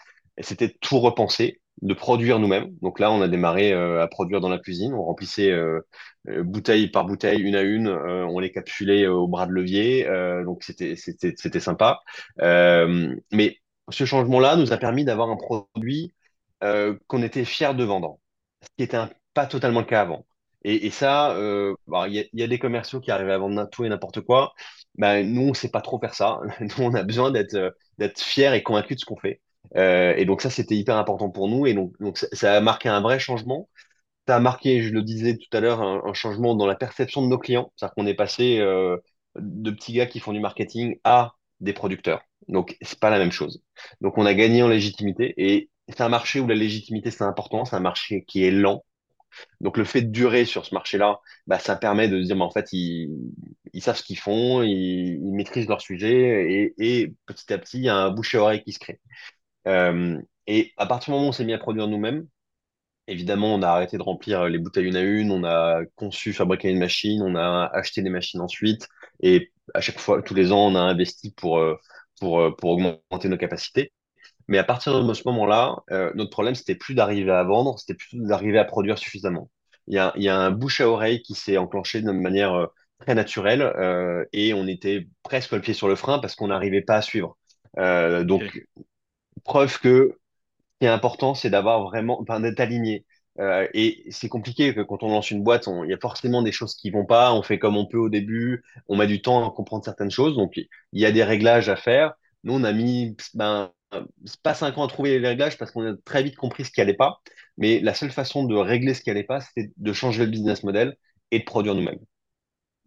c'était 0.42 0.74
tout 0.80 1.00
repenser, 1.00 1.60
de 1.82 1.94
produire 1.94 2.38
nous-mêmes. 2.38 2.74
Donc 2.82 2.98
là, 2.98 3.10
on 3.12 3.20
a 3.22 3.28
démarré 3.28 3.72
euh, 3.72 4.02
à 4.02 4.08
produire 4.08 4.40
dans 4.40 4.48
la 4.48 4.58
cuisine. 4.58 4.94
On 4.94 5.04
remplissait 5.04 5.50
euh, 5.50 5.80
euh, 6.28 6.42
bouteille 6.42 6.88
par 6.88 7.04
bouteille, 7.06 7.40
une 7.40 7.54
à 7.54 7.62
une. 7.62 7.88
on 7.88 8.38
les 8.38 8.50
capsulait 8.52 9.06
au 9.06 9.28
bras 9.28 9.46
de 9.46 9.52
levier. 9.52 10.04
donc 10.44 10.62
c'était 10.64 10.96
c'était 10.96 11.34
c'était 11.36 11.60
sympa. 11.60 12.00
Mais 12.38 13.56
ce 13.90 14.04
changement-là 14.04 14.56
nous 14.56 14.72
a 14.72 14.76
permis 14.76 15.04
d'avoir 15.04 15.30
un 15.30 15.36
produit 15.36 16.14
qu'on 16.60 17.22
était 17.22 17.44
fier 17.44 17.74
de 17.74 17.84
vendre, 17.84 18.18
ce 18.62 18.68
qui 18.76 18.82
était 18.84 18.96
un- 18.96 19.10
pas 19.34 19.46
totalement 19.46 19.80
le 19.80 19.86
cas 19.86 20.02
avant. 20.02 20.26
Et, 20.64 20.90
ça, 20.90 21.34
il 21.38 22.28
y 22.32 22.42
a, 22.42 22.46
des 22.48 22.58
commerciaux 22.58 23.00
qui 23.00 23.10
arrivent 23.10 23.30
à 23.30 23.38
vendre 23.38 23.68
tout 23.70 23.84
et 23.84 23.88
n'importe 23.88 24.20
quoi. 24.22 24.52
Ben, 24.96 25.22
nous, 25.22 25.48
on 25.50 25.54
sait 25.54 25.70
pas 25.70 25.80
trop 25.80 25.98
faire 26.00 26.14
ça. 26.14 26.40
Nous, 26.60 26.84
on 26.84 26.94
a 26.94 27.04
besoin 27.04 27.30
d'être 27.30 27.74
d'être 27.98 28.20
fier 28.20 28.52
et 28.54 28.62
convaincu 28.62 28.94
de 28.94 29.00
ce 29.00 29.04
qu'on 29.04 29.16
fait. 29.16 29.40
Euh, 29.76 30.14
et 30.16 30.24
donc 30.24 30.42
ça, 30.42 30.50
c'était 30.50 30.76
hyper 30.76 30.96
important 30.96 31.30
pour 31.30 31.48
nous. 31.48 31.66
Et 31.66 31.74
donc, 31.74 31.94
ça, 32.32 32.56
a 32.56 32.60
marqué 32.60 32.88
un 32.88 33.00
vrai 33.00 33.18
changement. 33.18 33.68
Ça 34.26 34.36
a 34.36 34.40
marqué, 34.40 34.82
je 34.82 34.92
le 34.92 35.02
disais 35.02 35.36
tout 35.36 35.56
à 35.56 35.60
l'heure, 35.60 35.82
un, 35.82 36.12
changement 36.14 36.54
dans 36.54 36.66
la 36.66 36.76
perception 36.76 37.22
de 37.22 37.28
nos 37.28 37.38
clients. 37.38 37.72
C'est-à-dire 37.76 37.94
qu'on 37.94 38.06
est 38.06 38.14
passé 38.14 38.58
euh, 38.60 38.96
de 39.36 39.70
petits 39.70 39.94
gars 39.94 40.06
qui 40.06 40.20
font 40.20 40.32
du 40.32 40.40
marketing 40.40 40.98
à 41.04 41.32
des 41.60 41.72
producteurs. 41.72 42.22
Donc, 42.48 42.76
c'est 42.82 43.00
pas 43.00 43.10
la 43.10 43.18
même 43.18 43.32
chose. 43.32 43.62
Donc, 44.00 44.18
on 44.18 44.26
a 44.26 44.34
gagné 44.34 44.62
en 44.62 44.68
légitimité 44.68 45.34
et 45.36 45.70
c'est 45.88 46.02
un 46.02 46.08
marché 46.08 46.40
où 46.40 46.46
la 46.46 46.54
légitimité, 46.54 47.10
c'est 47.10 47.24
important. 47.24 47.64
C'est 47.64 47.76
un 47.76 47.80
marché 47.80 48.24
qui 48.26 48.44
est 48.44 48.50
lent. 48.50 48.84
Donc, 49.60 49.76
le 49.76 49.84
fait 49.84 50.02
de 50.02 50.10
durer 50.10 50.44
sur 50.44 50.64
ce 50.66 50.74
marché-là, 50.74 51.20
bah, 51.46 51.58
ça 51.58 51.76
permet 51.76 52.08
de 52.08 52.20
se 52.20 52.26
dire, 52.26 52.36
mais 52.36 52.42
en 52.44 52.50
fait, 52.50 52.72
ils, 52.72 53.10
savent 53.80 53.96
ce 53.96 54.02
qu'ils 54.02 54.18
font, 54.18 54.62
ils, 54.62 55.20
ils 55.22 55.32
maîtrisent 55.34 55.68
leur 55.68 55.80
sujet 55.80 56.52
et, 56.52 56.74
et 56.78 57.14
petit 57.26 57.52
à 57.52 57.58
petit, 57.58 57.78
il 57.78 57.84
y 57.84 57.88
a 57.88 57.96
un 57.96 58.10
bouche 58.10 58.34
à 58.34 58.40
oreille 58.40 58.62
qui 58.62 58.72
se 58.72 58.78
crée. 58.78 59.00
Euh, 59.66 60.20
et 60.46 60.72
à 60.76 60.86
partir 60.86 61.12
du 61.12 61.16
moment 61.16 61.26
où 61.26 61.28
on 61.30 61.32
s'est 61.32 61.44
mis 61.44 61.52
à 61.52 61.58
produire 61.58 61.88
nous-mêmes, 61.88 62.26
Évidemment, 63.08 63.54
on 63.54 63.62
a 63.62 63.68
arrêté 63.68 63.96
de 63.96 64.02
remplir 64.02 64.44
les 64.48 64.58
bouteilles 64.58 64.84
une 64.86 64.96
à 64.96 65.00
une, 65.00 65.30
on 65.32 65.42
a 65.42 65.80
conçu, 65.96 66.34
fabriqué 66.34 66.68
une 66.68 66.78
machine, 66.78 67.22
on 67.22 67.36
a 67.36 67.70
acheté 67.72 68.02
des 68.02 68.10
machines 68.10 68.40
ensuite, 68.40 68.86
et 69.20 69.50
à 69.72 69.80
chaque 69.80 69.98
fois, 69.98 70.20
tous 70.22 70.34
les 70.34 70.52
ans, 70.52 70.66
on 70.66 70.74
a 70.74 70.80
investi 70.80 71.30
pour, 71.32 71.58
euh, 71.58 71.76
pour, 72.20 72.38
euh, 72.38 72.54
pour 72.54 72.70
augmenter 72.72 73.28
nos 73.30 73.38
capacités. 73.38 73.92
Mais 74.48 74.58
à 74.58 74.64
partir 74.64 75.02
de 75.02 75.14
ce 75.14 75.22
moment-là, 75.26 75.76
notre 76.14 76.30
problème, 76.30 76.54
c'était 76.54 76.74
plus 76.74 76.94
d'arriver 76.94 77.30
à 77.30 77.44
vendre, 77.44 77.78
c'était 77.78 77.94
plutôt 77.94 78.24
d'arriver 78.26 78.58
à 78.58 78.64
produire 78.64 78.98
suffisamment. 78.98 79.50
Il 79.86 79.94
y 79.94 79.98
a, 79.98 80.12
il 80.16 80.22
y 80.22 80.28
a 80.28 80.38
un 80.38 80.50
bouche 80.50 80.80
à 80.80 80.88
oreille 80.88 81.22
qui 81.22 81.34
s'est 81.34 81.58
enclenché 81.58 82.02
de 82.02 82.10
manière 82.12 82.68
très 82.98 83.14
naturelle, 83.14 83.62
et 84.32 84.54
on 84.54 84.66
était 84.66 85.06
presque 85.22 85.52
le 85.52 85.60
pied 85.60 85.74
sur 85.74 85.86
le 85.88 85.96
frein 85.96 86.18
parce 86.18 86.34
qu'on 86.34 86.48
n'arrivait 86.48 86.82
pas 86.82 86.96
à 86.96 87.02
suivre. 87.02 87.36
Donc, 87.76 88.58
preuve 89.48 89.80
que 89.80 90.18
qui 90.80 90.86
est 90.86 90.90
important, 90.90 91.34
c'est 91.34 91.50
d'avoir 91.50 91.82
vraiment, 91.84 92.20
enfin, 92.22 92.40
d'être 92.40 92.60
aligné. 92.60 93.06
Euh, 93.40 93.68
et 93.74 94.04
c'est 94.10 94.28
compliqué 94.28 94.74
que 94.74 94.80
quand 94.82 95.02
on 95.02 95.08
lance 95.10 95.30
une 95.30 95.42
boîte, 95.44 95.68
il 95.84 95.90
y 95.90 95.94
a 95.94 95.98
forcément 95.98 96.42
des 96.42 96.52
choses 96.52 96.74
qui 96.76 96.90
vont 96.90 97.06
pas. 97.06 97.32
On 97.34 97.42
fait 97.42 97.58
comme 97.58 97.76
on 97.76 97.86
peut 97.86 97.98
au 97.98 98.08
début. 98.08 98.64
On 98.88 98.96
met 98.96 99.06
du 99.06 99.22
temps 99.22 99.48
à 99.48 99.52
comprendre 99.52 99.84
certaines 99.84 100.10
choses. 100.10 100.36
Donc, 100.36 100.56
il 100.56 100.68
y 100.94 101.06
a 101.06 101.12
des 101.12 101.24
réglages 101.24 101.68
à 101.68 101.76
faire. 101.76 102.14
Nous, 102.44 102.54
on 102.54 102.64
a 102.64 102.72
mis, 102.72 103.16
ben, 103.34 103.72
pas 104.42 104.54
cinq 104.54 104.78
ans 104.78 104.84
à 104.84 104.88
trouver 104.88 105.18
les 105.18 105.28
réglages 105.28 105.58
parce 105.58 105.70
qu'on 105.70 105.86
a 105.92 105.96
très 106.04 106.22
vite 106.22 106.36
compris 106.36 106.64
ce 106.64 106.70
qui 106.70 106.80
allait 106.80 106.94
pas. 106.94 107.20
Mais 107.56 107.80
la 107.80 107.94
seule 107.94 108.12
façon 108.12 108.44
de 108.44 108.54
régler 108.56 108.94
ce 108.94 109.02
qui 109.02 109.10
allait 109.10 109.24
pas, 109.24 109.40
c'était 109.40 109.72
de 109.76 109.92
changer 109.92 110.24
le 110.24 110.30
business 110.30 110.62
model 110.64 110.96
et 111.30 111.40
de 111.40 111.44
produire 111.44 111.74
nous-mêmes. 111.74 111.98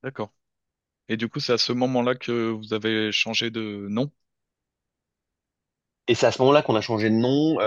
d'accord. 0.03 0.33
Et 1.09 1.17
du 1.17 1.29
coup, 1.29 1.39
c'est 1.41 1.53
à 1.53 1.57
ce 1.59 1.73
moment-là 1.73 2.15
que 2.15 2.51
vous 2.51 2.73
avez 2.73 3.11
changé 3.13 3.51
de 3.51 3.87
nom? 3.89 4.11
Et 6.07 6.15
c'est 6.15 6.25
à 6.27 6.31
ce 6.31 6.41
moment-là 6.41 6.61
qu'on 6.61 6.75
a 6.75 6.81
changé 6.81 7.09
de 7.09 7.15
nom. 7.15 7.57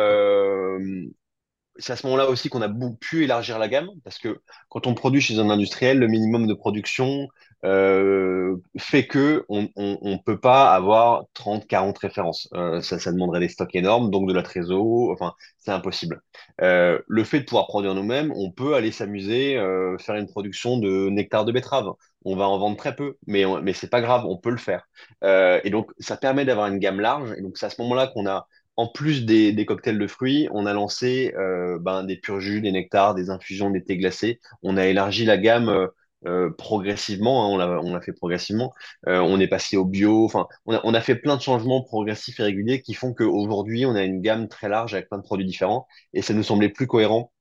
C'est 1.78 1.92
à 1.92 1.96
ce 1.96 2.06
moment-là 2.06 2.28
aussi 2.28 2.48
qu'on 2.48 2.62
a 2.62 2.68
pu 3.00 3.24
élargir 3.24 3.58
la 3.58 3.68
gamme, 3.68 3.88
parce 4.04 4.18
que 4.18 4.40
quand 4.68 4.86
on 4.86 4.94
produit 4.94 5.20
chez 5.20 5.38
un 5.40 5.50
industriel, 5.50 5.98
le 5.98 6.06
minimum 6.06 6.46
de 6.46 6.54
production 6.54 7.28
euh, 7.64 8.56
fait 8.78 9.06
que 9.06 9.44
on, 9.48 9.68
on 9.76 10.18
peut 10.18 10.38
pas 10.38 10.72
avoir 10.74 11.24
30, 11.34 11.66
40 11.66 11.98
références. 11.98 12.48
Euh, 12.54 12.80
ça, 12.82 13.10
demanderait 13.10 13.40
des 13.40 13.48
stocks 13.48 13.74
énormes, 13.74 14.10
donc 14.10 14.28
de 14.28 14.34
la 14.34 14.42
trésor, 14.42 15.10
enfin, 15.10 15.34
c'est 15.58 15.72
impossible. 15.72 16.20
Euh, 16.60 17.00
le 17.08 17.24
fait 17.24 17.40
de 17.40 17.44
pouvoir 17.44 17.66
produire 17.66 17.94
nous-mêmes, 17.94 18.32
on 18.36 18.52
peut 18.52 18.74
aller 18.74 18.92
s'amuser, 18.92 19.54
faire 19.98 20.14
une 20.16 20.26
production 20.28 20.78
de 20.78 21.08
nectar 21.10 21.44
de 21.44 21.52
betterave. 21.52 21.90
On 22.24 22.36
va 22.36 22.48
en 22.48 22.58
vendre 22.58 22.76
très 22.76 22.94
peu, 22.94 23.16
mais, 23.26 23.44
on- 23.44 23.60
mais 23.62 23.72
c'est 23.72 23.90
pas 23.90 24.00
grave, 24.00 24.24
on 24.26 24.36
peut 24.36 24.50
le 24.50 24.56
faire. 24.58 24.86
Et 25.22 25.70
donc, 25.70 25.90
ça 25.98 26.16
permet 26.16 26.44
d'avoir 26.44 26.66
une 26.68 26.78
gamme 26.78 27.00
large. 27.00 27.32
Et 27.36 27.42
donc, 27.42 27.56
c'est 27.58 27.66
à 27.66 27.70
ce 27.70 27.80
moment-là 27.82 28.08
qu'on 28.08 28.26
a 28.26 28.46
en 28.76 28.88
plus 28.88 29.24
des, 29.24 29.52
des 29.52 29.66
cocktails 29.66 29.98
de 29.98 30.06
fruits, 30.06 30.48
on 30.52 30.66
a 30.66 30.72
lancé 30.72 31.32
euh, 31.36 31.78
ben, 31.80 32.04
des 32.04 32.16
purs 32.16 32.40
jus, 32.40 32.60
des 32.60 32.72
nectars, 32.72 33.14
des 33.14 33.30
infusions, 33.30 33.70
des 33.70 33.84
thés 33.84 33.96
glacés. 33.96 34.40
On 34.62 34.76
a 34.76 34.86
élargi 34.86 35.24
la 35.24 35.38
gamme 35.38 35.68
euh, 35.68 35.86
euh, 36.26 36.50
progressivement, 36.56 37.44
hein, 37.44 37.48
on 37.54 37.56
l'a, 37.58 37.80
on 37.82 37.92
l'a 37.94 38.00
fait 38.00 38.12
progressivement. 38.12 38.72
Euh, 39.08 39.18
on 39.20 39.38
est 39.40 39.46
passé 39.46 39.76
au 39.76 39.84
bio. 39.84 40.24
Enfin, 40.24 40.46
on 40.66 40.74
a, 40.74 40.80
on 40.84 40.94
a 40.94 41.00
fait 41.00 41.16
plein 41.16 41.36
de 41.36 41.42
changements 41.42 41.82
progressifs 41.82 42.40
et 42.40 42.44
réguliers 42.44 42.80
qui 42.82 42.94
font 42.94 43.12
qu'aujourd'hui, 43.14 43.84
on 43.86 43.94
a 43.94 44.02
une 44.02 44.20
gamme 44.20 44.48
très 44.48 44.68
large 44.68 44.94
avec 44.94 45.08
plein 45.08 45.18
de 45.18 45.22
produits 45.22 45.46
différents. 45.46 45.86
Et 46.14 46.22
ça 46.22 46.34
nous 46.34 46.42
semblait 46.42 46.70
plus 46.70 46.86
cohérent 46.86 47.32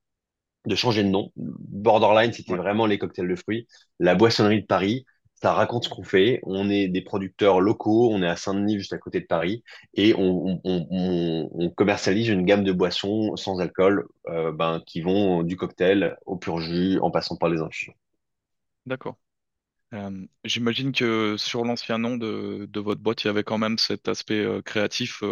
de 0.65 0.75
changer 0.75 1.03
de 1.03 1.09
nom. 1.09 1.31
Borderline, 1.35 2.33
c'était 2.33 2.55
vraiment 2.55 2.85
les 2.85 2.97
cocktails 2.97 3.27
de 3.27 3.35
fruits. 3.35 3.67
La 3.99 4.15
boissonnerie 4.15 4.61
de 4.61 4.67
Paris, 4.67 5.05
ça 5.43 5.53
raconte 5.53 5.85
ce 5.85 5.89
qu'on 5.89 6.03
fait. 6.03 6.39
On 6.43 6.69
est 6.69 6.87
des 6.87 7.01
producteurs 7.01 7.61
locaux, 7.61 8.09
on 8.11 8.23
est 8.23 8.27
à 8.27 8.35
Saint-Denis, 8.37 8.79
juste 8.79 8.93
à 8.93 8.97
côté 8.97 9.19
de 9.21 9.25
Paris, 9.27 9.63
et 9.93 10.15
on, 10.15 10.59
on- 10.63 10.87
on- 10.91 11.49
on 11.53 11.69
commercialise 11.71 12.29
une 12.29 12.45
gamme 12.45 12.63
de 12.63 12.71
boissons 12.71 13.35
sans 13.35 13.59
alcool 13.59 14.07
euh, 14.29 14.51
ben, 14.53 14.81
qui 14.87 15.01
vont 15.01 15.43
du 15.43 15.57
cocktail 15.57 16.17
au 16.25 16.37
pur 16.37 16.59
jus 16.61 16.99
en 17.01 17.11
passant 17.11 17.37
par 17.37 17.49
les 17.49 17.61
infusions. 17.61 17.93
d'accord. 18.85 19.17
Euh, 19.93 20.25
j'imagine 20.45 20.91
que 20.93 21.37
sur 21.37 21.65
l'ancien 21.65 21.97
nom 21.99 22.17
de, 22.17 22.67
de 22.69 22.81
votre 22.81 23.01
boîte, 23.01 23.23
il 23.23 23.27
y 23.27 23.29
avait 23.31 23.43
quand 23.43 23.57
même 23.59 23.77
cet 23.79 24.07
aspect 24.09 24.39
euh, 24.45 24.61
créatif 24.61 25.23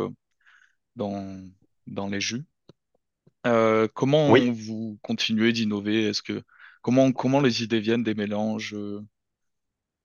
dans, 0.95 1.50
dans 1.88 2.08
les 2.08 2.21
jus. 2.21 2.45
Comment 3.93 4.34
Oui, 4.34 4.52
vous 4.52 4.97
continuez 5.02 5.52
d'innover? 5.54 6.06
Est-ce 6.08 6.21
que 6.21 6.43
comment 6.82 7.12
comment 7.12 7.39
les 7.41 7.63
idées 7.63 7.80
viennent 7.80 8.04
des 8.04 8.15
mélanges, 8.15 8.76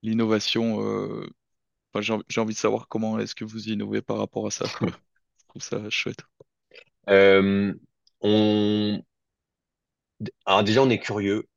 l'innovation? 0.03 0.81
euh, 0.83 1.27
enfin, 1.93 2.01
j'ai 2.03 2.13
envie 2.13 2.23
j'ai 2.29 2.41
envie 2.41 2.53
de 2.55 2.59
savoir 2.59 2.87
comment 2.89 3.19
est-ce 3.19 3.35
que 3.35 3.45
vous 3.45 3.69
innovez 3.69 4.01
par 4.01 4.17
rapport 4.19 4.47
à 4.47 4.51
ça. 4.51 4.65
Je 5.39 5.45
trouve 5.49 5.61
ça 5.63 5.89
chouette. 5.89 6.21
euh, 7.09 7.73
on... 8.21 9.01
Alors 10.45 10.63
déjà, 10.63 10.81
on 10.83 10.89
est 10.89 10.99
curieux. 10.99 11.47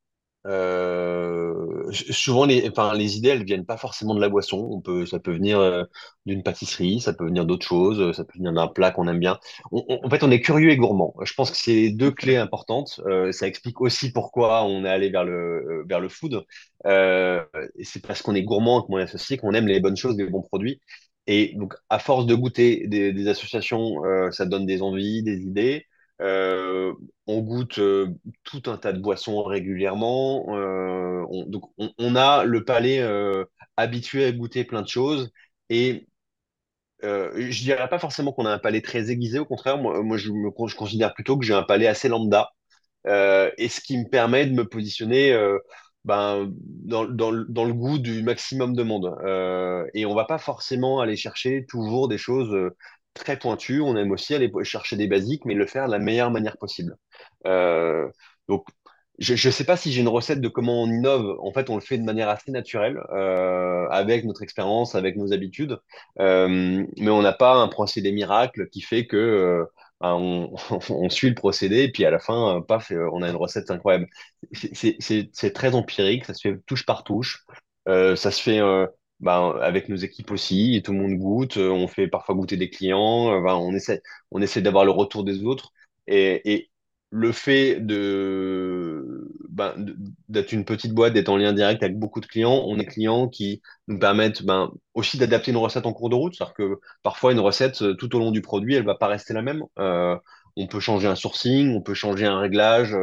Euh, 0.46 1.49
souvent, 1.92 2.44
les, 2.46 2.68
enfin, 2.68 2.94
les 2.94 3.16
idées, 3.16 3.30
elles 3.30 3.44
viennent 3.44 3.66
pas 3.66 3.76
forcément 3.76 4.14
de 4.14 4.20
la 4.20 4.28
boisson. 4.28 4.58
On 4.70 4.80
peut, 4.80 5.06
ça 5.06 5.18
peut 5.20 5.32
venir 5.32 5.58
euh, 5.58 5.84
d'une 6.26 6.42
pâtisserie, 6.42 7.00
ça 7.00 7.12
peut 7.12 7.24
venir 7.26 7.44
d'autres 7.46 7.66
choses, 7.66 8.00
euh, 8.00 8.12
ça 8.12 8.24
peut 8.24 8.38
venir 8.38 8.52
d'un 8.52 8.68
plat 8.68 8.90
qu'on 8.90 9.08
aime 9.08 9.18
bien. 9.20 9.38
On- 9.72 9.84
en 10.04 10.10
fait, 10.10 10.22
on 10.22 10.30
est 10.30 10.40
curieux 10.40 10.70
et 10.70 10.76
gourmand. 10.76 11.14
Je 11.22 11.34
pense 11.34 11.50
que 11.50 11.56
c'est 11.56 11.90
deux 11.90 12.10
clés 12.10 12.36
importantes. 12.36 13.00
Euh, 13.06 13.32
ça 13.32 13.46
explique 13.46 13.80
aussi 13.80 14.12
pourquoi 14.12 14.64
on 14.64 14.84
est 14.84 14.88
allé 14.90 15.10
vers 15.10 15.24
le, 15.24 15.84
vers 15.88 16.00
le 16.00 16.08
food. 16.08 16.44
C'est 17.82 18.02
parce 18.06 18.22
qu'on 18.22 18.34
est 18.34 18.42
gourmand 18.42 18.78
avec 18.80 18.88
mon 18.88 18.96
associé 18.98 19.36
qu'on 19.36 19.52
aime 19.54 19.66
les 19.66 19.80
bonnes 19.80 19.96
choses, 19.96 20.16
les 20.16 20.26
bons 20.26 20.42
produits. 20.42 20.80
Et 21.26 21.54
donc, 21.56 21.74
à 21.90 21.98
force 21.98 22.26
de 22.26 22.34
goûter 22.34 22.86
des, 22.88 23.28
associations, 23.28 24.02
ça 24.32 24.46
donne 24.46 24.66
des 24.66 24.82
envies, 24.82 25.22
des 25.22 25.38
idées. 25.42 25.86
Euh, 26.20 26.92
on 27.26 27.40
goûte 27.40 27.78
euh, 27.78 28.08
tout 28.44 28.62
un 28.66 28.76
tas 28.76 28.92
de 28.92 29.00
boissons 29.00 29.42
régulièrement. 29.42 30.44
Euh, 30.56 31.24
on, 31.30 31.46
donc, 31.46 31.64
on, 31.98 32.16
a 32.16 32.44
le 32.44 32.64
palais 32.64 33.02
habitué 33.76 34.24
à 34.24 34.32
goûter 34.32 34.64
plein 34.64 34.82
de 34.82 34.88
choses. 34.88 35.30
Et 35.70 36.06
je 37.02 37.62
dirais 37.62 37.88
pas 37.88 37.98
forcément 37.98 38.32
qu'on 38.32 38.46
a 38.46 38.50
un 38.52 38.58
palais 38.58 38.82
très 38.82 39.10
aiguisé. 39.10 39.38
Au 39.38 39.46
contraire, 39.46 39.78
moi, 39.78 40.16
je, 40.16 40.30
considère 40.76 41.14
plutôt 41.14 41.38
que 41.38 41.44
j'ai 41.44 41.54
un 41.54 41.62
palais 41.62 41.86
assez 41.86 42.08
lambda. 42.08 42.50
Et 43.06 43.68
ce 43.68 43.80
qui 43.80 43.98
me 43.98 44.08
permet 44.08 44.46
de 44.46 44.52
me 44.54 44.66
positionner. 44.68 45.32
ben, 46.04 46.50
dans, 46.56 47.04
dans, 47.06 47.30
le- 47.30 47.72
goût 47.74 47.98
du 47.98 48.22
maximum 48.22 48.74
de 48.74 48.82
monde. 48.82 49.16
Et 49.94 50.06
on 50.06 50.14
va 50.14 50.24
pas 50.26 50.38
forcément 50.38 51.00
aller 51.00 51.16
chercher 51.16 51.64
toujours 51.68 52.08
des 52.08 52.18
choses 52.18 52.54
très 53.14 53.38
pointues. 53.38 53.80
On 53.80 53.96
aime 53.96 54.10
aussi 54.10 54.34
aller 54.34 54.50
chercher 54.62 54.96
des 54.96 55.06
basiques, 55.06 55.44
mais 55.44 55.54
le 55.54 55.66
faire 55.66 55.86
de 55.86 55.92
la 55.92 55.98
meilleure 55.98 56.30
manière 56.30 56.56
possible. 56.56 56.96
Euh, 57.46 58.08
donc, 58.48 58.66
je 59.18 59.34
ne 59.34 59.52
sais 59.52 59.64
pas 59.64 59.76
si 59.76 59.92
j'ai 59.92 60.00
une 60.00 60.08
recette 60.08 60.40
de 60.40 60.48
comment 60.48 60.82
on 60.82 60.86
innove. 60.86 61.38
En 61.40 61.52
fait, 61.52 61.68
on 61.68 61.74
le 61.74 61.82
fait 61.82 61.98
de 61.98 62.04
manière 62.04 62.30
assez 62.30 62.50
naturelle, 62.50 62.98
euh, 63.12 63.86
avec 63.90 64.24
notre 64.24 64.42
expérience, 64.42 64.94
avec 64.94 65.16
nos 65.16 65.32
habitudes. 65.32 65.78
Euh, 66.20 66.86
mais 66.96 67.10
on 67.10 67.22
n'a 67.22 67.34
pas 67.34 67.54
un 67.54 67.68
procédé 67.68 68.12
miracle 68.12 68.68
qui 68.70 68.80
fait 68.80 69.06
que 69.06 69.66
ben, 70.00 70.14
on, 70.90 71.10
suit 71.10 71.28
le 71.28 71.34
procédé 71.34 71.82
et 71.82 71.92
puis 71.92 72.06
à 72.06 72.10
la 72.10 72.18
fin, 72.18 72.62
paf, 72.66 72.92
on 73.12 73.22
a 73.22 73.28
une 73.28 73.36
recette 73.36 73.70
incroyable. 73.70 74.06
C'est 74.52 75.52
très 75.52 75.74
empirique, 75.74 76.24
ça 76.24 76.32
se 76.32 76.48
fait 76.48 76.58
touche 76.66 76.86
par 76.86 77.04
touche. 77.04 77.44
Ça 77.86 78.16
se 78.16 78.40
fait 78.40 78.60
ben, 79.20 79.54
avec 79.60 79.88
nos 79.88 79.96
équipes 79.96 80.30
aussi, 80.30 80.76
et 80.76 80.82
tout 80.82 80.92
le 80.92 80.98
monde 80.98 81.18
goûte. 81.18 81.56
Euh, 81.58 81.70
On 81.70 81.88
fait 81.88 82.08
parfois 82.08 82.34
goûter 82.34 82.56
des 82.56 82.70
clients. 82.70 83.40
Ben, 83.42 83.54
on 83.54 83.72
essaie, 83.74 84.02
on 84.30 84.40
essaie 84.42 84.62
d'avoir 84.62 84.84
le 84.84 84.90
retour 84.92 85.24
des 85.24 85.44
autres. 85.44 85.72
Et, 86.06 86.52
et 86.54 86.70
le 87.10 87.32
fait 87.32 87.80
de, 87.80 89.28
ben, 89.48 89.74
d'être 90.28 90.52
une 90.52 90.64
petite 90.64 90.92
boîte, 90.94 91.12
d'être 91.12 91.28
en 91.28 91.36
lien 91.36 91.52
direct 91.52 91.82
avec 91.82 91.98
beaucoup 91.98 92.20
de 92.20 92.26
clients, 92.26 92.62
on 92.66 92.74
a 92.76 92.78
des 92.78 92.86
clients 92.86 93.28
qui 93.28 93.62
nous 93.88 93.98
permettent 93.98 94.42
ben, 94.44 94.70
aussi 94.94 95.18
d'adapter 95.18 95.50
une 95.50 95.56
recette 95.56 95.86
en 95.86 95.92
cours 95.92 96.08
de 96.10 96.14
route. 96.14 96.34
C'est-à-dire 96.36 96.54
que 96.54 96.80
parfois, 97.02 97.32
une 97.32 97.40
recette, 97.40 97.82
euh, 97.82 97.94
tout 97.94 98.14
au 98.14 98.18
long 98.20 98.30
du 98.30 98.42
produit, 98.42 98.74
elle 98.74 98.84
va 98.84 98.94
pas 98.94 99.08
rester 99.08 99.34
la 99.34 99.42
même. 99.42 99.64
Euh, 99.78 100.16
on 100.56 100.66
peut 100.66 100.80
changer 100.80 101.08
un 101.08 101.16
sourcing, 101.16 101.74
on 101.74 101.80
peut 101.82 101.94
changer 101.94 102.26
un 102.26 102.38
réglage. 102.38 102.94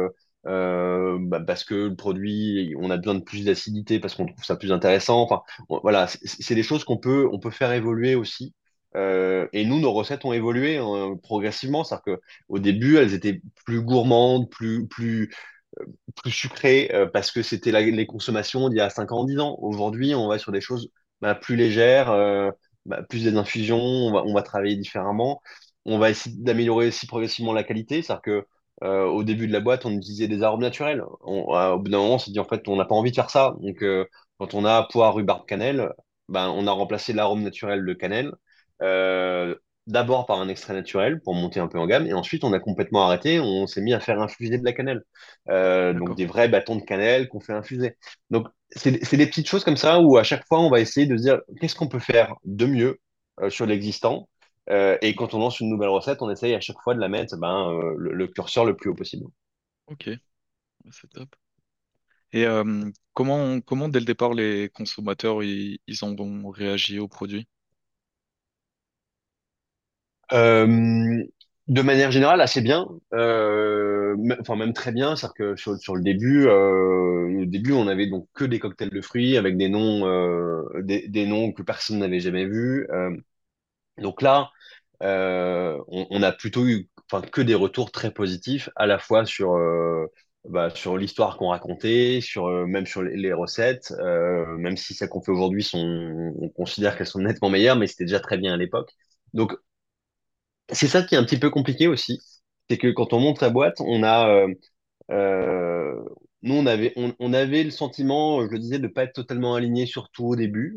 Euh, 0.46 0.98
euh, 1.08 1.18
bah, 1.20 1.40
parce 1.40 1.64
que 1.64 1.74
le 1.74 1.96
produit, 1.96 2.74
on 2.78 2.90
a 2.90 2.96
besoin 2.96 3.14
de 3.14 3.20
plus 3.22 3.44
d'acidité 3.44 4.00
parce 4.00 4.14
qu'on 4.14 4.26
trouve 4.26 4.44
ça 4.44 4.56
plus 4.56 4.72
intéressant. 4.72 5.20
Enfin, 5.22 5.42
voilà, 5.82 6.06
c'est 6.08 6.54
des 6.54 6.62
choses 6.62 6.84
qu'on 6.84 6.98
peut, 6.98 7.28
on 7.32 7.38
peut 7.38 7.50
faire 7.50 7.72
évoluer 7.72 8.14
aussi. 8.14 8.54
Euh, 8.96 9.46
et 9.52 9.64
nous, 9.66 9.80
nos 9.80 9.92
recettes 9.92 10.24
ont 10.24 10.32
évolué 10.32 10.78
euh, 10.78 11.14
progressivement. 11.22 11.84
C'est-à-dire 11.84 12.16
que 12.16 12.20
au 12.48 12.58
début, 12.58 12.96
elles 12.96 13.14
étaient 13.14 13.40
plus 13.64 13.82
gourmandes, 13.82 14.48
plus, 14.50 14.86
plus, 14.88 15.30
plus 16.16 16.30
sucrées 16.32 16.90
euh, 16.94 17.06
parce 17.06 17.30
que 17.30 17.42
c'était 17.42 17.72
les 17.72 18.06
consommations 18.06 18.68
d'il 18.68 18.78
y 18.78 18.80
a 18.80 18.90
5 18.90 19.12
ans, 19.12 19.24
10 19.24 19.38
ans. 19.40 19.56
Aujourd'hui, 19.60 20.14
on 20.14 20.28
va 20.28 20.38
sur 20.38 20.52
des 20.52 20.60
choses 20.60 20.90
bah, 21.20 21.34
plus 21.34 21.56
légères, 21.56 22.10
euh, 22.10 22.50
bah, 22.86 23.02
plus 23.08 23.24
des 23.24 23.36
infusions, 23.36 23.78
on 23.78 24.12
va, 24.12 24.22
on 24.24 24.34
va 24.34 24.42
travailler 24.42 24.76
différemment. 24.76 25.40
On 25.84 25.98
va 25.98 26.10
essayer 26.10 26.34
d'améliorer 26.38 26.88
aussi 26.88 27.06
progressivement 27.06 27.52
la 27.52 27.64
qualité. 27.64 28.02
C'est-à-dire 28.02 28.22
que 28.22 28.46
euh, 28.82 29.04
au 29.06 29.24
début 29.24 29.46
de 29.48 29.52
la 29.52 29.60
boîte, 29.60 29.86
on 29.86 29.90
utilisait 29.92 30.28
des 30.28 30.42
arômes 30.42 30.60
naturels. 30.62 31.02
On- 31.22 31.54
euh, 31.56 31.72
au 31.72 31.78
bout 31.78 31.90
d'un 31.90 31.98
moment, 31.98 32.14
on 32.14 32.18
s'est 32.18 32.30
dit 32.30 32.38
en 32.40 32.44
fait, 32.44 32.66
on 32.68 32.76
n'a 32.76 32.84
pas 32.84 32.94
envie 32.94 33.10
de 33.10 33.16
faire 33.16 33.30
ça. 33.30 33.54
Donc, 33.60 33.82
euh, 33.82 34.04
quand 34.38 34.54
on 34.54 34.64
a 34.64 34.84
poire, 34.90 35.14
rhubarbe, 35.14 35.46
cannelle, 35.46 35.92
ben, 36.28 36.48
on 36.50 36.66
a 36.66 36.70
remplacé 36.72 37.12
l'arôme 37.12 37.42
naturel 37.42 37.84
de 37.84 37.92
cannelle. 37.94 38.32
D'abord 39.86 40.26
par 40.26 40.38
un 40.40 40.48
extrait 40.50 40.74
naturel 40.74 41.18
pour 41.22 41.34
monter 41.34 41.60
un 41.60 41.66
peu 41.66 41.78
en 41.78 41.86
gamme, 41.86 42.06
et 42.06 42.12
ensuite 42.12 42.44
on 42.44 42.52
a 42.52 42.60
complètement 42.60 43.06
arrêté, 43.06 43.40
on 43.40 43.66
s'est 43.66 43.80
mis 43.80 43.94
à 43.94 44.00
faire 44.00 44.20
infuser 44.20 44.58
de 44.58 44.64
la 44.64 44.72
cannelle. 44.74 45.02
Donc 45.48 46.14
des 46.16 46.26
vrais 46.26 46.48
bâtons 46.48 46.76
de 46.76 46.82
cannelle 46.84 47.28
qu'on 47.28 47.40
fait 47.40 47.54
infuser. 47.54 47.96
Donc 48.30 48.48
c'est 48.70 48.90
des 49.16 49.26
petites 49.26 49.48
choses 49.48 49.64
comme 49.64 49.78
ça 49.78 50.00
où 50.00 50.18
à 50.18 50.24
chaque 50.24 50.44
fois 50.46 50.60
on 50.60 50.68
va 50.70 50.80
essayer 50.80 51.06
de 51.06 51.16
se 51.16 51.22
dire 51.22 51.40
qu'est-ce 51.60 51.74
qu'on 51.74 51.88
peut 51.88 51.98
faire 52.00 52.34
de 52.44 52.66
mieux 52.66 53.00
sur 53.48 53.64
l'existant? 53.66 54.28
Euh, 54.70 54.98
et 55.02 55.14
quand 55.14 55.34
on 55.34 55.38
lance 55.38 55.60
une 55.60 55.70
nouvelle 55.70 55.88
recette, 55.88 56.22
on 56.22 56.30
essaye 56.30 56.54
à 56.54 56.60
chaque 56.60 56.80
fois 56.82 56.94
de 56.94 57.00
la 57.00 57.08
mettre 57.08 57.36
ben, 57.38 57.70
euh, 57.72 57.94
le, 57.96 58.12
le 58.12 58.26
curseur 58.28 58.64
le 58.64 58.76
plus 58.76 58.90
haut 58.90 58.94
possible. 58.94 59.26
Ok, 59.86 60.10
c'est 60.92 61.08
top. 61.10 61.34
Et 62.32 62.46
euh, 62.46 62.90
comment, 63.14 63.60
comment 63.60 63.88
dès 63.88 64.00
le 64.00 64.06
départ 64.06 64.34
les 64.34 64.70
consommateurs 64.70 65.42
ils, 65.42 65.80
ils 65.86 66.04
ont 66.04 66.50
réagi 66.50 66.98
au 66.98 67.08
produit? 67.08 67.46
De 71.68 71.82
manière 71.82 72.10
générale, 72.10 72.40
assez 72.40 72.62
bien. 72.62 72.88
Euh, 73.12 74.16
enfin, 74.40 74.56
même 74.56 74.72
très 74.72 74.90
bien. 74.90 75.16
C'est-à-dire 75.16 75.34
que 75.34 75.56
sur, 75.56 75.76
sur 75.76 75.96
le 75.96 76.02
début, 76.02 76.46
euh, 76.46 77.42
au 77.42 77.44
début, 77.44 77.72
on 77.72 77.88
avait 77.88 78.06
donc 78.06 78.26
que 78.32 78.44
des 78.46 78.58
cocktails 78.58 78.88
de 78.88 79.00
fruits 79.02 79.36
avec 79.36 79.58
des 79.58 79.68
noms, 79.68 80.06
euh, 80.08 80.62
des, 80.82 81.08
des 81.08 81.26
noms 81.26 81.52
que 81.52 81.62
personne 81.62 81.98
n'avait 81.98 82.20
jamais 82.20 82.46
vus. 82.46 82.86
Euh, 82.90 83.14
donc 84.00 84.22
là, 84.22 84.50
euh, 85.02 85.78
on, 85.88 86.22
a 86.22 86.32
plutôt 86.32 86.66
eu, 86.66 86.88
que 87.32 87.40
des 87.40 87.54
retours 87.54 87.92
très 87.92 88.12
positifs, 88.12 88.68
à 88.76 88.86
la 88.86 88.98
fois 88.98 89.24
sur, 89.24 89.54
euh, 89.54 90.06
bah, 90.44 90.72
l'histoire 90.98 91.36
qu'on 91.36 91.50
racontait, 91.50 92.20
euh, 92.36 92.66
même 92.66 92.86
sur 92.86 93.02
les, 93.02 93.32
recettes, 93.32 93.92
même 94.58 94.76
si 94.76 94.94
celles 94.94 95.08
qu'on 95.08 95.22
fait 95.22 95.32
aujourd'hui 95.32 95.68
on 95.74 96.48
considère 96.50 96.96
qu'elles 96.96 97.06
sont 97.06 97.20
nettement 97.20 97.50
meilleures, 97.50 97.76
mais 97.76 97.86
c'était 97.86 98.04
déjà 98.04 98.20
très 98.20 98.38
bien 98.38 98.54
à 98.54 98.56
l'époque. 98.56 98.92
Donc 99.34 99.54
c'est 100.70 100.86
ça 100.88 101.02
qui 101.02 101.14
est 101.14 101.18
un 101.18 101.24
petit 101.24 101.38
peu 101.38 101.50
compliqué 101.50 101.86
aussi, 101.88 102.20
c'est 102.68 102.78
que 102.78 102.88
quand 102.88 103.12
on 103.12 103.20
monte 103.20 103.40
la 103.40 103.50
boîte, 103.50 103.80
on 103.80 104.02
a, 104.02 104.46
nous 106.42 106.54
on 106.54 106.66
avait, 106.66 106.92
on, 106.96 107.32
avait 107.32 107.64
le 107.64 107.70
sentiment, 107.70 108.44
je 108.46 108.50
le 108.50 108.58
disais, 108.58 108.78
de 108.78 108.88
pas 108.88 109.04
être 109.04 109.14
totalement 109.14 109.54
aligné 109.54 109.86
sur 109.86 110.10
tout 110.10 110.26
au 110.26 110.36
début, 110.36 110.76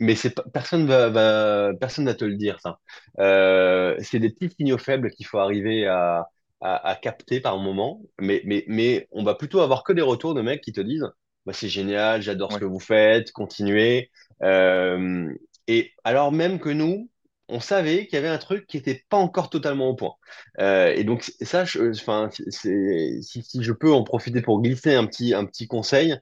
mais 0.00 0.14
c'est 0.16 0.34
personne 0.52 0.86
va, 0.86 1.08
va, 1.10 1.72
personne 1.80 2.04
va 2.06 2.14
te 2.14 2.24
le 2.24 2.36
dire 2.36 2.58
ça. 2.60 2.78
Euh, 3.20 3.96
c'est 4.00 4.18
des 4.18 4.30
petits 4.30 4.54
signaux 4.56 4.78
faibles 4.78 5.10
qu'il 5.10 5.26
faut 5.26 5.38
arriver 5.38 5.86
à, 5.86 6.26
à, 6.60 6.88
à 6.90 6.96
capter 6.96 7.40
par 7.40 7.58
moment, 7.58 8.02
mais, 8.20 8.42
mais, 8.44 8.64
mais 8.68 9.08
on 9.12 9.22
va 9.24 9.34
plutôt 9.34 9.60
avoir 9.60 9.84
que 9.84 9.92
des 9.92 10.02
retours 10.02 10.34
de 10.34 10.42
mecs 10.42 10.60
qui 10.62 10.72
te 10.72 10.80
disent, 10.80 11.08
bah, 11.46 11.52
c'est 11.52 11.68
génial, 11.68 12.22
j'adore 12.22 12.52
ce 12.52 12.58
que 12.58 12.64
vous 12.64 12.80
faites, 12.80 13.32
continuez. 13.32 14.10
Euh, 14.42 15.32
et 15.68 15.92
alors 16.04 16.32
même 16.32 16.58
que 16.58 16.68
nous, 16.70 17.08
on 17.48 17.60
savait 17.60 18.06
qu'il 18.06 18.14
y 18.16 18.18
avait 18.18 18.28
un 18.28 18.38
truc 18.38 18.66
qui 18.66 18.78
n'était 18.78 19.04
pas 19.08 19.16
encore 19.18 19.50
totalement 19.50 19.88
au 19.88 19.94
point. 19.94 20.14
Euh, 20.60 20.92
et 20.94 21.04
donc 21.04 21.22
ça, 21.22 21.64
enfin, 21.90 22.30
si, 22.32 23.22
si 23.42 23.62
je 23.62 23.72
peux 23.72 23.92
en 23.92 24.04
profiter 24.04 24.40
pour 24.42 24.62
glisser 24.62 24.94
un 24.94 25.06
petit, 25.06 25.34
un 25.34 25.44
petit 25.44 25.66
conseil, 25.66 26.16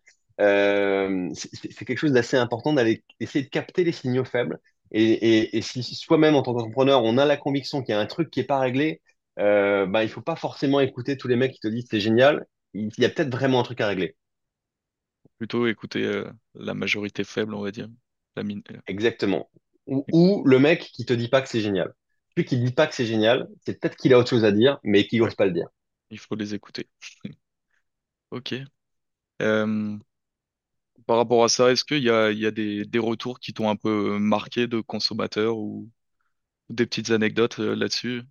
c'est 1.35 1.55
c'est- 1.55 1.85
quelque 1.85 1.99
chose 1.99 2.13
d'assez 2.13 2.37
important 2.37 2.73
d'aller 2.73 3.05
essayer 3.21 3.45
de 3.45 3.51
capter 3.51 3.85
les 3.85 3.93
signaux 3.93 4.25
faibles. 4.25 4.59
Et, 4.93 5.05
et, 5.05 5.57
et 5.59 5.63
si 5.63 5.83
soi-même, 5.83 6.35
en 6.35 6.43
tant 6.43 6.55
qu'entrepreneur, 6.55 7.05
on 7.05 7.19
a 7.19 7.25
la 7.27 7.37
conviction 7.37 7.83
qu'il 7.83 7.93
y 7.95 7.99
a 7.99 8.01
un 8.01 8.07
truc 8.07 8.31
qui 8.31 8.41
n'est 8.41 8.47
pas 8.47 8.59
réglé, 8.59 9.01
euh, 9.39 9.87
bah, 9.87 10.03
il 10.03 10.09
faut 10.11 10.23
pas 10.23 10.37
forcément 10.37 10.81
écouter 10.81 11.17
tous 11.17 11.29
les 11.29 11.37
mecs 11.37 11.53
qui 11.53 11.61
te 11.61 11.69
disent 11.69 11.87
c'est 11.91 12.01
génial. 12.01 12.47
Il 12.75 12.91
y 12.99 13.05
a 13.05 13.09
peut-être 13.11 13.31
vraiment 13.33 13.61
un 13.61 13.63
truc 13.63 13.81
à 13.81 13.87
régler. 13.89 14.17
plutôt 15.39 15.67
écouter 15.67 16.05
euh, 16.05 16.31
la 16.55 16.75
majorité 16.75 17.25
faible, 17.25 17.55
on 17.55 17.63
va 17.63 17.71
dire. 17.73 17.89
La 18.37 18.43
mine. 18.45 18.63
euh, 18.71 18.81
Exactement. 18.87 19.51
Ou, 19.87 20.05
ou 20.13 20.43
le 20.45 20.59
mec 20.59 20.91
qui 20.93 21.05
te 21.07 21.13
dit 21.13 21.29
pas 21.29 21.41
que 21.43 21.49
c'est 21.49 21.61
génial. 21.61 21.93
Celui 22.37 22.47
qui 22.47 22.59
dit 22.59 22.73
pas 22.73 22.87
que 22.87 22.95
c'est 22.95 23.07
génial, 23.07 23.49
c'est 23.65 23.81
peut-être 23.81 23.97
qu'il 23.97 24.13
a 24.15 24.19
autre 24.19 24.31
chose 24.31 24.45
à 24.45 24.53
dire, 24.53 24.79
mais 24.85 25.07
qu'il 25.07 25.21
n'ose 25.21 25.35
pas 25.35 25.47
le 25.47 25.53
dire. 25.53 25.69
il 26.11 26.19
faut 26.19 26.35
les 26.37 26.55
écouter. 26.55 26.89
Ok. 28.31 28.55
Euh, 29.43 29.99
par 31.07 31.17
rapport 31.19 31.45
à 31.45 31.49
ça, 31.49 31.71
est-ce 31.73 31.85
qu'il 31.85 32.03
y 32.03 32.11
a, 32.11 32.31
il 32.31 32.39
y 32.39 32.47
a 32.47 32.51
des, 32.51 32.85
des 32.85 32.99
retours 32.99 33.41
qui 33.41 33.53
t'ont 33.55 33.69
un 33.71 33.77
peu 33.77 34.19
marqué 34.19 34.67
de 34.67 34.81
consommateurs 34.81 35.57
ou 35.59 35.89
des 36.71 36.87
petites 36.87 37.11
anecdotes 37.11 37.61
euh, 37.61 37.75
là-dessus? 37.77 38.23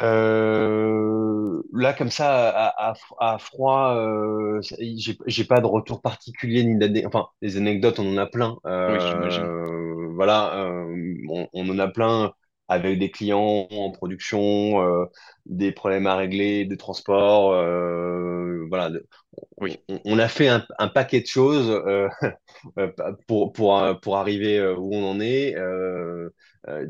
Euh, 0.00 1.60
là, 1.72 1.92
comme 1.92 2.10
ça, 2.10 2.48
à, 2.50 2.90
à, 2.92 2.94
à 3.34 3.38
froid, 3.38 3.96
euh, 3.96 4.60
j'ai 4.62 5.16
j'ai 5.26 5.44
pas 5.44 5.60
de 5.60 5.66
retour 5.66 6.00
particulier 6.02 6.62
ni 6.64 6.78
d'ane- 6.78 7.04
enfin 7.06 7.26
des 7.42 7.56
anecdotes, 7.56 7.98
on 7.98 8.12
en 8.14 8.16
a 8.18 8.26
plein. 8.26 8.56
Oui, 8.88 8.98
j'imagine. 9.00 9.52
Euh, 9.68 10.08
voilà, 10.14 10.54
euh, 10.64 11.14
on, 11.28 11.48
on 11.52 11.68
en 11.70 11.78
a 11.80 11.88
plein 11.88 12.32
avec 12.68 12.98
des 13.00 13.10
clients 13.10 13.66
en 13.70 13.90
production, 13.90 14.80
euh, 14.82 15.06
des 15.46 15.72
problèmes 15.72 16.06
à 16.06 16.14
régler, 16.16 16.64
des 16.64 16.76
transports. 16.76 17.52
Euh, 18.68 18.76
voilà, 18.76 18.90
Oui, 19.60 19.78
on, 19.88 20.00
on 20.04 20.18
a 20.18 20.28
fait 20.28 20.48
un, 20.48 20.66
un 20.78 20.88
paquet 20.88 21.20
de 21.20 21.26
choses 21.26 21.70
euh, 21.70 22.08
pour 23.26 23.52
pour 23.52 23.82
pour 24.02 24.16
arriver 24.16 24.58
euh, 24.58 24.76
où 24.76 24.94
on 24.94 25.04
en 25.10 25.20
est. 25.20 25.56
Euh, 25.56 26.30
euh, 26.68 26.86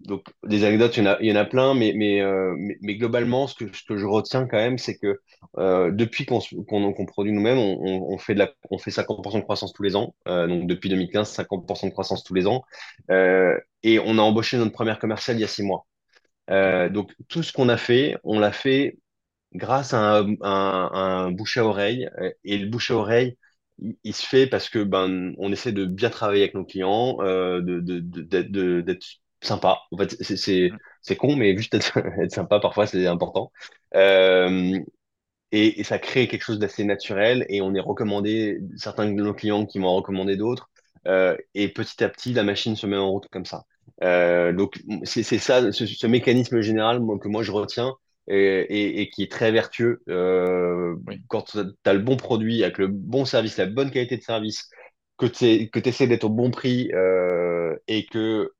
donc, 0.00 0.24
des 0.44 0.64
anecdotes, 0.64 0.96
il 0.96 1.04
y 1.04 1.08
en 1.08 1.12
a, 1.12 1.18
il 1.20 1.26
y 1.28 1.32
en 1.32 1.36
a 1.36 1.44
plein, 1.44 1.74
mais, 1.74 1.92
mais, 1.94 2.20
euh, 2.22 2.54
mais, 2.58 2.76
mais 2.82 2.96
globalement, 2.96 3.46
ce 3.46 3.54
que, 3.54 3.72
ce 3.76 3.84
que 3.84 3.96
je 3.96 4.06
retiens 4.06 4.46
quand 4.46 4.56
même, 4.56 4.78
c'est 4.78 4.96
que 4.96 5.20
euh, 5.58 5.92
depuis 5.92 6.26
qu'on 6.26 6.40
qu'on 6.40 7.06
produit 7.06 7.32
nous-mêmes, 7.32 7.58
on, 7.58 7.78
on, 7.82 8.14
on 8.14 8.18
fait 8.18 8.34
de 8.34 8.40
la, 8.40 8.50
on 8.70 8.78
fait 8.78 8.90
50% 8.90 9.38
de 9.38 9.44
croissance 9.44 9.72
tous 9.72 9.82
les 9.82 9.96
ans. 9.96 10.14
Euh, 10.28 10.46
donc, 10.48 10.66
depuis 10.66 10.88
2015, 10.88 11.28
50% 11.30 11.86
de 11.86 11.92
croissance 11.92 12.24
tous 12.24 12.34
les 12.34 12.46
ans. 12.46 12.64
Euh, 13.10 13.56
et 13.82 13.98
on 14.00 14.18
a 14.18 14.22
embauché 14.22 14.56
notre 14.58 14.72
première 14.72 14.98
commerciale 14.98 15.36
il 15.36 15.40
y 15.40 15.44
a 15.44 15.48
six 15.48 15.62
mois. 15.62 15.86
Euh, 16.50 16.88
donc, 16.88 17.12
tout 17.28 17.42
ce 17.42 17.52
qu'on 17.52 17.68
a 17.68 17.76
fait, 17.76 18.16
on 18.24 18.38
l'a 18.40 18.52
fait 18.52 18.98
grâce 19.54 19.94
à 19.94 20.18
un, 20.18 20.34
un, 20.42 20.90
un 20.92 21.30
bouche 21.32 21.58
à 21.58 21.64
oreille. 21.64 22.08
Euh, 22.20 22.30
Et 22.44 22.58
le 22.58 22.68
bouche 22.68 22.90
à 22.90 22.94
oreille, 22.96 23.36
il, 23.78 23.96
il 24.04 24.14
se 24.14 24.26
fait 24.26 24.46
parce 24.46 24.68
que 24.68 24.82
ben 24.84 25.34
on 25.38 25.52
essaie 25.52 25.72
de 25.72 25.84
bien 25.86 26.10
travailler 26.10 26.42
avec 26.42 26.54
nos 26.54 26.64
clients, 26.64 27.18
euh, 27.20 27.60
de, 27.60 27.80
de, 27.80 28.00
de- 28.00 28.22
d'être 28.22 28.50
de- 28.52 28.80
d'être 28.82 29.06
sympa. 29.42 29.80
En 29.92 29.98
fait, 29.98 30.10
c'est 30.22 30.70
Mm. 30.70 30.78
c'est 31.02 31.16
con, 31.16 31.36
mais 31.36 31.56
juste 31.56 31.74
être, 31.74 31.98
être 32.22 32.32
sympa 32.32 32.60
parfois 32.60 32.86
c'est 32.86 33.06
important. 33.06 33.52
Euh, 33.94 34.78
et, 35.52 35.80
et 35.80 35.84
ça 35.84 35.98
crée 35.98 36.28
quelque 36.28 36.42
chose 36.42 36.58
d'assez 36.58 36.84
naturel 36.84 37.44
et 37.48 37.60
on 37.62 37.74
est 37.74 37.80
recommandé, 37.80 38.60
certains 38.76 39.06
de 39.06 39.12
nos 39.12 39.34
clients 39.34 39.66
qui 39.66 39.78
m'ont 39.78 39.94
recommandé 39.94 40.36
d'autres, 40.36 40.70
euh, 41.06 41.36
et 41.54 41.68
petit 41.68 42.02
à 42.04 42.08
petit, 42.08 42.32
la 42.32 42.42
machine 42.44 42.76
se 42.76 42.86
met 42.86 42.96
en 42.96 43.10
route 43.10 43.28
comme 43.30 43.44
ça. 43.46 43.64
Donc, 44.02 44.80
c'est 45.04 45.22
c'est 45.22 45.38
ça, 45.38 45.72
ce, 45.72 45.86
ce 45.86 46.06
mécanisme 46.06 46.60
général 46.60 47.00
moi, 47.00 47.18
que 47.18 47.28
moi 47.28 47.42
je 47.42 47.52
retiens 47.52 47.94
et, 48.28 48.36
et, 48.36 49.00
et 49.02 49.10
qui 49.10 49.22
est 49.24 49.30
très 49.30 49.52
vertueux. 49.52 50.02
Euh, 50.08 50.94
Oui, 51.06 51.22
quand 51.28 51.42
tu 51.52 51.58
as 51.84 51.92
le 51.92 51.98
bon 52.00 52.16
produit, 52.16 52.62
avec 52.64 52.78
le 52.78 52.88
bon 52.88 53.24
service, 53.24 53.56
la 53.58 53.66
bonne 53.66 53.90
qualité 53.90 54.16
de 54.16 54.22
service, 54.22 54.68
que 55.18 55.26
tu 55.26 55.70
que 55.70 55.80
essaies 55.88 56.06
d'être 56.06 56.24
au 56.24 56.28
bon 56.30 56.50
prix 56.50 56.90
euh, 56.94 57.76
et 57.88 58.06
que 58.06 58.52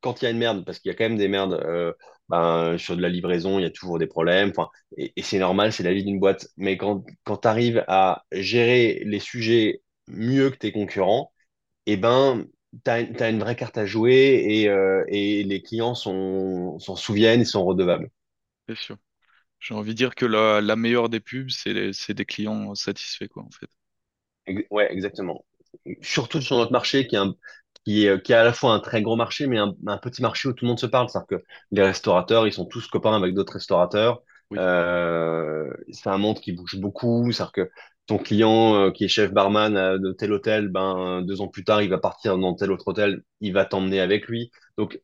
quand 0.00 0.20
il 0.22 0.24
y 0.26 0.28
a 0.28 0.30
une 0.30 0.38
merde, 0.38 0.64
parce 0.64 0.78
qu'il 0.78 0.90
y 0.90 0.94
a 0.94 0.96
quand 0.98 1.04
même 1.04 1.16
des 1.18 1.28
merdes, 1.28 1.54
euh, 1.54 1.92
ben, 2.28 2.76
sur 2.78 2.96
de 2.96 3.02
la 3.02 3.08
livraison, 3.08 3.58
il 3.58 3.62
y 3.62 3.64
a 3.66 3.70
toujours 3.70 3.98
des 3.98 4.06
problèmes. 4.06 4.52
Et, 4.96 5.12
et 5.16 5.22
c'est 5.22 5.38
normal, 5.38 5.72
c'est 5.72 5.82
la 5.82 5.94
vie 5.94 6.04
d'une 6.04 6.20
boîte. 6.20 6.48
Mais 6.56 6.76
quand, 6.76 7.04
quand 7.24 7.38
tu 7.38 7.48
arrives 7.48 7.84
à 7.88 8.24
gérer 8.32 9.02
les 9.06 9.20
sujets 9.20 9.82
mieux 10.08 10.50
que 10.50 10.56
tes 10.56 10.72
concurrents, 10.72 11.32
eh 11.86 11.96
ben, 11.96 12.46
tu 12.84 12.90
as, 12.92 13.30
une 13.30 13.40
vraie 13.40 13.56
carte 13.56 13.78
à 13.78 13.86
jouer 13.86 14.14
et, 14.46 14.64
et 15.08 15.44
les 15.44 15.62
clients 15.62 15.94
s'en 15.94 16.78
s'en 16.80 16.96
souviennent, 16.96 17.42
ils 17.42 17.46
sont 17.46 17.64
redevables. 17.64 18.10
C'est 18.68 18.76
sûr. 18.76 18.96
J'ai 19.60 19.74
envie 19.74 19.90
de 19.92 19.96
dire 19.98 20.14
que 20.16 20.26
la, 20.26 20.60
la 20.62 20.76
meilleure 20.76 21.08
des 21.10 21.20
pubs, 21.20 21.50
c'est 21.50 21.72
les- 21.74 21.92
c'est 21.94 22.14
des 22.14 22.26
clients 22.26 22.74
satisfaits, 22.76 23.28
quoi, 23.28 23.44
en 23.44 23.50
fait. 23.52 23.70
Ex- 24.46 24.66
Ouais, 24.70 24.92
exactement. 24.92 25.44
Surtout 26.02 26.40
sur 26.40 26.56
notre 26.58 26.72
marché 26.72 27.06
qui 27.06 27.16
est, 27.16 27.18
un- 27.18 27.34
qui 27.84 28.06
est, 28.06 28.22
qui 28.22 28.32
est 28.32 28.36
à 28.36 28.44
la 28.44 28.52
fois 28.52 28.72
un 28.74 28.80
très 28.80 29.02
gros 29.02 29.16
marché, 29.16 29.46
mais 29.46 29.58
un, 29.58 29.74
un 29.86 29.98
petit 29.98 30.22
marché 30.22 30.48
où 30.48 30.52
tout 30.52 30.64
le 30.64 30.68
monde 30.70 30.78
se 30.80 30.86
parle. 30.86 31.08
C'est-à-dire 31.08 31.38
que 31.38 31.44
les 31.72 31.82
restaurateurs, 31.82 32.46
ils 32.46 32.52
sont 32.52 32.66
tous 32.66 32.86
copains 32.88 33.14
avec 33.16 33.34
d'autres 33.34 33.54
restaurateurs. 33.54 34.22
Oui, 34.50 34.58
Euh, 34.58 35.70
c'est 35.92 36.08
un 36.10 36.18
monde 36.18 36.40
qui 36.40 36.52
bouge 36.52 36.76
beaucoup. 36.78 37.32
C'est-à-dire 37.32 37.52
que 37.52 37.70
ton 38.06 38.18
client 38.18 38.74
euh, 38.76 38.90
qui 38.92 39.04
est 39.04 39.08
chef 39.08 39.32
barman 39.32 39.76
euh, 39.76 39.98
de 39.98 40.12
tel 40.12 40.32
hôtel, 40.32 40.68
ben, 40.68 41.22
deux 41.22 41.40
ans 41.40 41.48
plus 41.48 41.64
tard, 41.64 41.82
il 41.82 41.90
va 41.90 41.98
partir 41.98 42.38
dans 42.38 42.54
tel 42.54 42.70
autre 42.72 42.88
hôtel, 42.88 43.22
il 43.40 43.52
va 43.52 43.64
t'emmener 43.64 44.00
avec 44.00 44.28
lui. 44.28 44.50
Donc, 44.78 45.00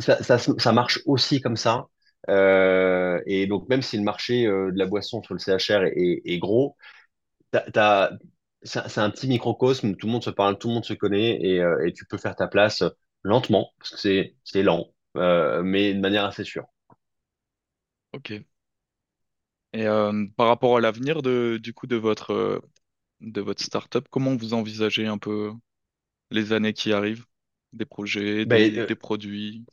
ça, 0.00 0.22
ça, 0.22 0.38
ça 0.38 0.72
marche 0.72 1.00
aussi 1.06 1.40
comme 1.40 1.56
ça. 1.56 1.86
Euh, 2.30 3.20
et 3.26 3.46
donc, 3.46 3.68
même 3.68 3.82
si 3.82 3.96
le 3.98 4.02
marché 4.04 4.46
euh, 4.46 4.72
de 4.72 4.78
la 4.78 4.86
boisson 4.86 5.22
sur 5.22 5.34
le 5.34 5.40
CHR 5.40 5.84
est, 5.84 6.22
est 6.24 6.38
gros, 6.38 6.76
c'est 8.62 8.98
un 8.98 9.10
petit 9.10 9.28
microcosme, 9.28 9.96
tout 9.96 10.06
le 10.06 10.12
monde 10.12 10.24
se 10.24 10.30
parle, 10.30 10.58
tout 10.58 10.68
le 10.68 10.74
monde 10.74 10.84
se 10.84 10.94
connaît 10.94 11.40
et, 11.42 11.60
euh, 11.60 11.86
et 11.86 11.92
tu 11.92 12.06
peux 12.06 12.18
faire 12.18 12.36
ta 12.36 12.48
place 12.48 12.82
lentement, 13.22 13.72
parce 13.78 13.90
que 13.90 13.98
c'est 14.44 14.62
lent, 14.62 14.88
mais 15.14 15.94
de 15.94 16.00
manière 16.00 16.24
assez 16.24 16.44
sûre. 16.44 16.66
ok. 18.12 18.44
Et 19.72 19.84
par 20.36 20.46
rapport 20.48 20.76
à 20.76 20.80
l'avenir 20.80 21.22
de, 21.22 21.58
du 21.62 21.74
coup, 21.74 21.86
de 21.86 21.96
votre, 21.96 22.62
de 23.20 23.40
votre 23.40 23.62
startup, 23.64 24.08
comment 24.10 24.36
vous 24.36 24.54
envisagez 24.54 25.06
un 25.06 25.18
peu 25.18 25.52
les 26.30 26.52
années 26.52 26.74
qui 26.74 26.92
arrivent? 26.92 27.26
Des 27.74 27.86
projets, 27.86 28.44
Ben, 28.44 28.70
des, 28.70 28.84
des 28.84 28.94
produits? 28.96 29.66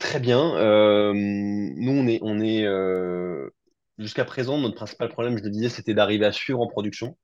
Très 0.00 0.20
bien. 0.20 0.56
Euh, 0.56 1.12
nous, 1.14 1.92
on 1.92 2.06
est, 2.06 2.18
on 2.22 2.40
est 2.40 2.64
euh, 2.64 3.50
jusqu'à 3.98 4.24
présent, 4.24 4.58
notre 4.58 4.76
principal 4.76 5.08
problème, 5.08 5.38
je 5.38 5.44
le 5.44 5.50
disais, 5.50 5.68
c'était 5.68 5.94
d'arriver 5.94 6.26
à 6.26 6.32
suivre 6.32 6.60
en 6.60 6.66
production. 6.66 7.16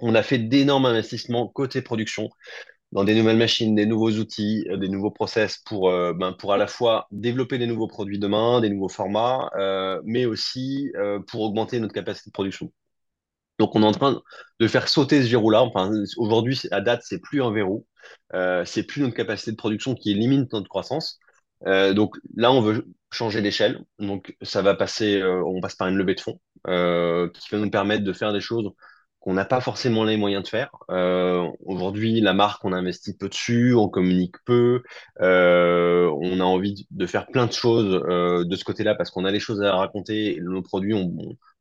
On 0.00 0.14
a 0.14 0.22
fait 0.22 0.38
d'énormes 0.38 0.86
investissements 0.86 1.48
côté 1.48 1.82
production 1.82 2.30
dans 2.92 3.04
des 3.04 3.14
nouvelles 3.14 3.36
machines, 3.36 3.74
des 3.74 3.86
nouveaux 3.86 4.10
outils, 4.12 4.66
euh, 4.70 4.76
des 4.76 4.88
nouveaux 4.88 5.10
process 5.10 5.58
pour, 5.58 5.90
ben, 5.90 6.32
pour 6.32 6.52
à 6.52 6.56
la 6.56 6.66
fois 6.66 7.06
développer 7.12 7.58
des 7.58 7.66
nouveaux 7.66 7.88
produits 7.88 8.18
demain, 8.18 8.60
des 8.60 8.70
nouveaux 8.70 8.88
formats, 8.88 9.50
mais 10.04 10.26
aussi 10.26 10.92
pour 11.28 11.42
augmenter 11.42 11.80
notre 11.80 11.94
capacité 11.94 12.30
de 12.30 12.32
production. 12.32 12.72
Donc, 13.60 13.76
on 13.76 13.82
est 13.82 13.86
en 13.86 13.92
train 13.92 14.22
de 14.58 14.68
faire 14.68 14.88
sauter 14.88 15.22
ce 15.22 15.28
verrou-là. 15.28 15.62
Enfin, 15.62 15.92
aujourd'hui, 16.16 16.58
à 16.70 16.80
date, 16.80 17.02
c'est 17.04 17.20
plus 17.20 17.42
un 17.42 17.52
verrou. 17.52 17.86
Euh, 18.34 18.64
c'est 18.64 18.84
plus 18.84 19.02
notre 19.02 19.14
capacité 19.14 19.50
de 19.50 19.56
production 19.56 19.94
qui 19.94 20.14
limite 20.14 20.50
notre 20.54 20.68
croissance. 20.68 21.20
Euh, 21.66 21.92
donc 21.92 22.16
là, 22.36 22.52
on 22.52 22.60
veut 22.60 22.86
changer 23.10 23.42
d'échelle. 23.42 23.84
Donc, 23.98 24.36
ça 24.42 24.62
va 24.62 24.74
passer, 24.74 25.20
euh, 25.20 25.42
on 25.44 25.60
passe 25.60 25.74
par 25.74 25.88
une 25.88 25.96
levée 25.96 26.14
de 26.14 26.20
fonds 26.20 26.40
euh, 26.68 27.28
qui 27.30 27.48
va 27.52 27.58
nous 27.58 27.70
permettre 27.70 28.04
de 28.04 28.12
faire 28.12 28.32
des 28.32 28.40
choses 28.40 28.70
qu'on 29.20 29.34
n'a 29.34 29.44
pas 29.44 29.60
forcément 29.60 30.04
les 30.04 30.16
moyens 30.16 30.42
de 30.44 30.48
faire. 30.48 30.70
Aujourd'hui, 31.66 32.22
la 32.22 32.32
marque, 32.32 32.64
on 32.64 32.72
investit 32.72 33.14
peu 33.14 33.28
dessus, 33.28 33.74
on 33.74 33.88
communique 33.88 34.36
peu. 34.46 34.82
On 35.20 36.40
a 36.40 36.42
envie 36.42 36.86
de 36.90 37.06
faire 37.06 37.26
plein 37.26 37.46
de 37.46 37.52
choses 37.52 37.92
de 37.92 38.56
ce 38.56 38.64
côté-là 38.64 38.94
parce 38.94 39.10
qu'on 39.10 39.26
a 39.26 39.32
des 39.32 39.38
choses 39.40 39.60
à 39.62 39.76
raconter. 39.76 40.38
Nos 40.40 40.62
produits, 40.62 40.94
on, 40.94 41.12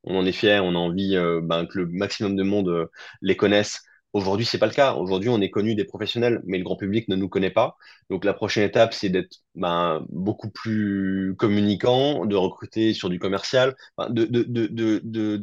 on 0.06 0.18
en 0.18 0.26
est 0.26 0.32
fier, 0.32 0.64
on 0.64 0.74
a 0.74 0.78
envie 0.78 1.18
ben, 1.44 1.66
que 1.66 1.80
le 1.80 1.88
maximum 1.88 2.38
de 2.38 2.44
monde 2.44 2.88
les 3.22 3.36
connaisse. 3.36 3.82
Aujourd'hui, 4.14 4.46
c'est 4.46 4.58
pas 4.58 4.66
le 4.66 4.74
cas. 4.74 4.96
Aujourd'hui, 4.96 5.30
on 5.30 5.40
est 5.40 5.52
connu 5.52 5.76
des 5.76 5.86
professionnels, 5.86 6.42
mais 6.46 6.58
le 6.58 6.64
grand 6.64 6.76
public 6.76 7.08
ne 7.10 7.16
nous 7.16 7.30
connaît 7.30 7.52
pas. 7.52 7.78
Donc, 8.10 8.26
la 8.26 8.34
prochaine 8.34 8.64
étape, 8.64 8.94
c'est 8.94 9.10
d'être 9.10 9.38
ben, 9.56 10.04
beaucoup 10.10 10.50
plus 10.50 11.36
communicant, 11.38 12.26
de 12.26 12.36
recruter 12.36 12.94
sur 12.94 13.10
du 13.10 13.20
commercial, 13.20 13.76
enfin, 13.98 14.10
de, 14.10 14.26
de, 14.26 14.44
de, 14.44 15.38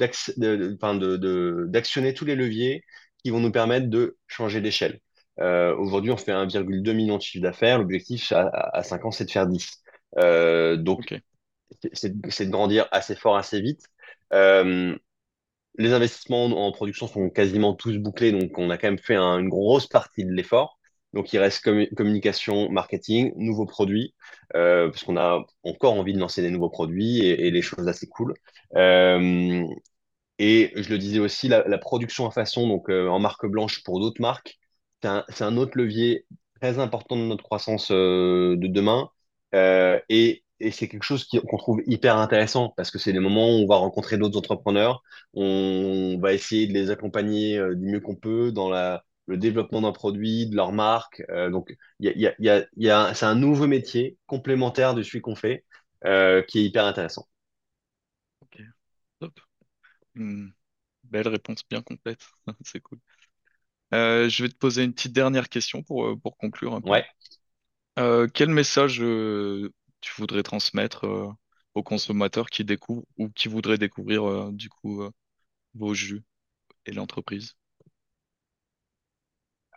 d'actionner 1.69 2.13
tous 2.15 2.25
les 2.25 2.35
leviers 2.35 2.83
qui 3.23 3.31
vont 3.31 3.39
nous 3.41 3.53
permettre 3.53 3.89
de 3.89 4.17
changer 4.27 4.61
d'échelle. 4.61 5.01
Euh, 5.41 5.77
aujourd'hui, 5.77 6.11
on 6.11 6.17
fait 6.17 6.33
1,2 6.33 6.93
million 6.93 7.19
de 7.19 7.23
chiffre 7.23 7.43
d'affaires. 7.43 7.79
L'objectif 7.79 8.33
à, 8.33 8.49
à 8.49 8.83
5 8.83 9.05
ans, 9.05 9.11
c'est 9.13 9.27
de 9.27 9.31
faire 9.31 9.47
10. 9.47 9.81
Euh, 10.19 10.77
donc, 10.77 11.15
c'est 11.93 12.21
de 12.21 12.51
grandir 12.51 12.89
assez 12.91 13.15
fort, 13.15 13.37
assez 13.37 13.61
vite. 13.61 13.83
Euh, 14.33 14.97
les 15.79 15.93
investissements 15.93 16.45
en 16.47 16.73
production 16.73 17.07
sont 17.09 17.31
quasiment 17.31 17.75
tous 17.75 17.99
bouclés, 17.99 18.33
donc 18.33 18.57
on 18.59 18.71
a 18.71 18.79
quand 18.79 18.89
même 18.89 18.99
fait 18.99 19.15
un- 19.17 19.39
une 19.39 19.49
grosse 19.49 19.87
partie 19.87 20.25
de 20.25 20.33
l'effort. 20.33 20.79
Donc 21.13 21.33
il 21.33 21.39
reste 21.39 21.65
commu- 21.65 21.93
communication, 21.95 22.69
marketing, 22.71 23.33
nouveaux 23.37 23.67
produits, 23.67 24.15
euh, 24.55 24.91
parce 24.91 25.05
qu'on 25.05 25.17
a 25.17 25.45
encore 25.63 25.95
envie 25.95 26.13
de 26.13 26.19
lancer 26.19 26.43
des 26.43 26.51
nouveaux 26.51 26.69
produits 26.71 27.21
et, 27.21 27.47
et 27.47 27.51
des 27.51 27.63
choses 27.63 27.89
assez 27.89 28.07
cool. 28.09 28.35
Euh, 28.77 29.65
et 30.39 30.73
je 30.77 30.91
le 30.91 30.99
disais 30.99 31.19
aussi, 31.21 31.49
la, 31.49 31.79
production 31.79 32.27
à 32.29 32.31
façon, 32.31 32.69
donc 32.69 32.91
euh, 32.91 33.09
en 33.09 33.19
marque 33.19 33.47
blanche 33.47 33.83
pour 33.85 34.01
d'autres 34.01 34.21
marques, 34.21 34.59
c'est 35.03 35.43
un, 35.45 35.57
autre 35.57 35.79
levier 35.79 36.27
très 36.61 36.79
important 36.79 37.17
de 37.17 37.23
notre 37.23 37.45
croissance 37.45 37.91
de 37.93 38.57
demain. 38.67 39.11
Et 40.61 40.71
c'est 40.71 40.89
quelque 40.89 41.03
chose 41.03 41.27
qu'on 41.27 41.57
trouve 41.59 41.83
hyper 41.87 42.17
intéressant 42.19 42.73
parce 42.77 42.91
que 42.91 42.99
c'est 42.99 43.13
des 43.13 43.21
moments 43.21 43.49
où 43.51 43.65
on 43.65 43.67
va 43.67 43.77
rencontrer 43.77 44.19
d'autres 44.19 44.39
entrepreneurs, 44.39 45.03
on 45.35 46.19
va 46.21 46.33
essayer 46.33 46.67
de 46.67 46.73
les 46.73 46.91
accompagner 46.91 47.59
euh, 47.59 47.75
du 47.75 47.87
mieux 47.87 48.01
qu'on 48.01 48.17
peut 48.17 48.53
dans 48.53 48.69
la, 48.71 49.05
le 49.27 49.37
développement 49.37 49.83
d'un 49.83 49.93
produit, 49.93 50.47
de 50.49 50.57
leur 50.57 50.73
marque. 50.73 51.23
Euh, 51.31 51.51
donc, 51.51 51.77
y 52.01 52.09
a, 52.09 52.13
y 52.17 52.27
a, 52.27 52.35
il 52.39 52.45
y 52.47 52.51
a, 52.51 52.67
il 52.77 52.85
y 52.87 52.91
a- 52.91 53.15
c'est 53.15 53.27
un 53.27 53.35
nouveau 53.35 53.67
métier 53.67 54.19
complémentaire 54.27 54.95
de 54.95 55.03
celui 55.03 55.21
qu'on 55.21 55.37
fait 55.37 55.65
euh, 56.07 56.43
qui 56.43 56.61
est 56.61 56.65
hyper 56.65 56.85
intéressant. 56.87 57.27
ok, 58.41 58.57
top. 59.21 59.41
Une 60.17 60.53
belle 61.05 61.29
réponse 61.29 61.63
bien 61.69 61.83
complète. 61.83 62.27
C'est 62.65 62.81
cool. 62.81 63.01
Euh, 63.95 64.29
je 64.29 64.45
vais 64.45 64.49
te 64.51 64.57
poser 64.57 64.85
une 64.85 64.95
petite 64.95 65.13
dernière 65.15 65.49
question 65.49 65.83
pour, 65.83 66.21
pour 66.23 66.37
conclure 66.39 66.75
un 66.75 66.83
peu. 66.83 66.95
Ouais. 66.95 67.05
Quel 68.35 68.51
message 68.51 69.01
tu 70.07 70.15
voudrais 70.21 70.43
transmettre 70.45 71.05
euh, 71.07 71.29
aux 71.75 71.83
consommateurs 71.83 72.49
qui 72.51 72.65
découvrent 72.65 73.05
ou 73.19 73.29
qui 73.31 73.49
voudraient 73.49 73.79
découvrir 73.79 74.25
euh, 74.29 74.51
du 74.53 74.69
coup 74.71 75.03
euh, 75.03 75.11
vos 75.75 75.95
jus 75.95 76.25
et 76.87 76.93
l'entreprise? 76.93 77.57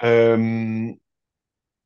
Euh, 0.03 0.93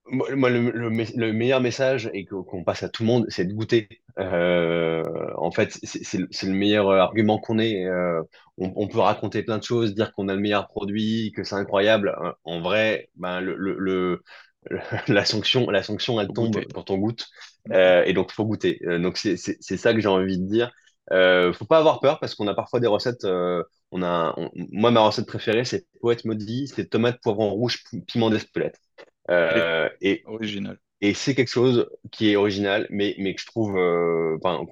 Moi, 0.06 0.36
moi, 0.36 0.50
le, 0.50 0.70
le 0.72 0.90
me- 0.90 1.06
le 1.18 1.32
meilleur 1.34 1.62
message 1.62 2.10
et 2.14 2.26
que- 2.26 2.36
qu'on 2.36 2.64
passe 2.66 2.84
à 2.84 2.90
tout 2.90 3.04
le 3.04 3.08
monde, 3.08 3.26
c'est 3.30 3.46
de 3.46 3.54
goûter. 3.54 3.88
Euh, 4.20 5.02
en 5.38 5.50
fait, 5.52 5.72
c'est 5.84 6.04
c'est 6.04 6.18
le 6.18 6.28
c'est 6.30 6.46
le 6.48 6.54
meilleur 6.54 6.90
euh, 6.90 6.98
argument 7.00 7.40
qu'on 7.40 7.58
ait. 7.58 7.86
Euh, 7.86 8.22
on, 8.58 8.74
on 8.76 8.88
peut 8.90 9.00
raconter 9.00 9.44
plein 9.44 9.58
de 9.60 9.64
choses, 9.64 9.96
dire 9.96 10.12
qu'on 10.14 10.28
a 10.28 10.36
le 10.36 10.42
meilleur 10.42 10.68
produit, 10.68 11.32
que 11.34 11.44
c'est 11.46 11.56
incroyable. 11.56 12.16
Euh, 12.22 12.32
En 12.44 12.60
vrai, 12.62 13.10
ben, 13.16 13.40
le, 13.42 13.56
le, 13.56 13.76
le- 13.80 14.24
la 15.08 15.24
sanction, 15.26 15.70
la 15.70 15.84
sanction, 15.84 16.20
elle 16.20 16.28
Faut 16.28 16.34
tombe 16.34 16.62
goûter. 16.62 16.68
quand 16.74 16.90
on 16.92 16.98
goûte. 16.98 17.28
Euh, 17.72 18.04
et 18.06 18.14
donc, 18.14 18.32
faut 18.32 18.46
goûter. 18.46 18.80
Euh, 18.86 19.00
donc, 19.00 19.18
c'est 19.18 19.38
ça 19.78 19.94
que 19.94 20.00
j'ai 20.02 20.08
envie 20.08 20.40
de 20.40 20.46
dire. 20.48 20.72
Euh, 21.12 21.52
faut 21.54 21.66
pas 21.66 21.80
avoir 21.80 22.00
peur 22.00 22.20
parce 22.20 22.36
qu'on 22.36 22.48
a 22.48 22.54
parfois 22.56 22.80
des 22.80 22.88
recettes. 22.88 23.26
euh, 23.26 23.64
on 23.92 24.02
a, 24.04 24.34
on- 24.38 24.52
moi, 24.56 24.92
ma 24.92 25.02
recette 25.02 25.28
préférée, 25.28 25.66
c'est 25.66 25.86
poète 26.02 26.26
maudit, 26.26 26.68
c'est 26.68 26.88
tomate, 26.90 27.20
poivron 27.22 27.52
rouge, 27.52 27.84
pi- 27.90 28.02
piment 28.02 28.30
d'Espelette. 28.30 28.80
Euh, 29.30 29.90
et 30.02 30.24
Original. 30.26 30.78
et 31.02 31.14
c'est 31.14 31.36
quelque 31.36 31.50
chose 31.50 31.90
qui 32.12 32.32
est 32.32 32.36
original, 32.38 32.88
mais, 32.90 33.16
mais 33.20 33.36
que 33.36 33.42
je 33.42 33.48
trouve, 33.48 33.72
enfin, 34.38 34.66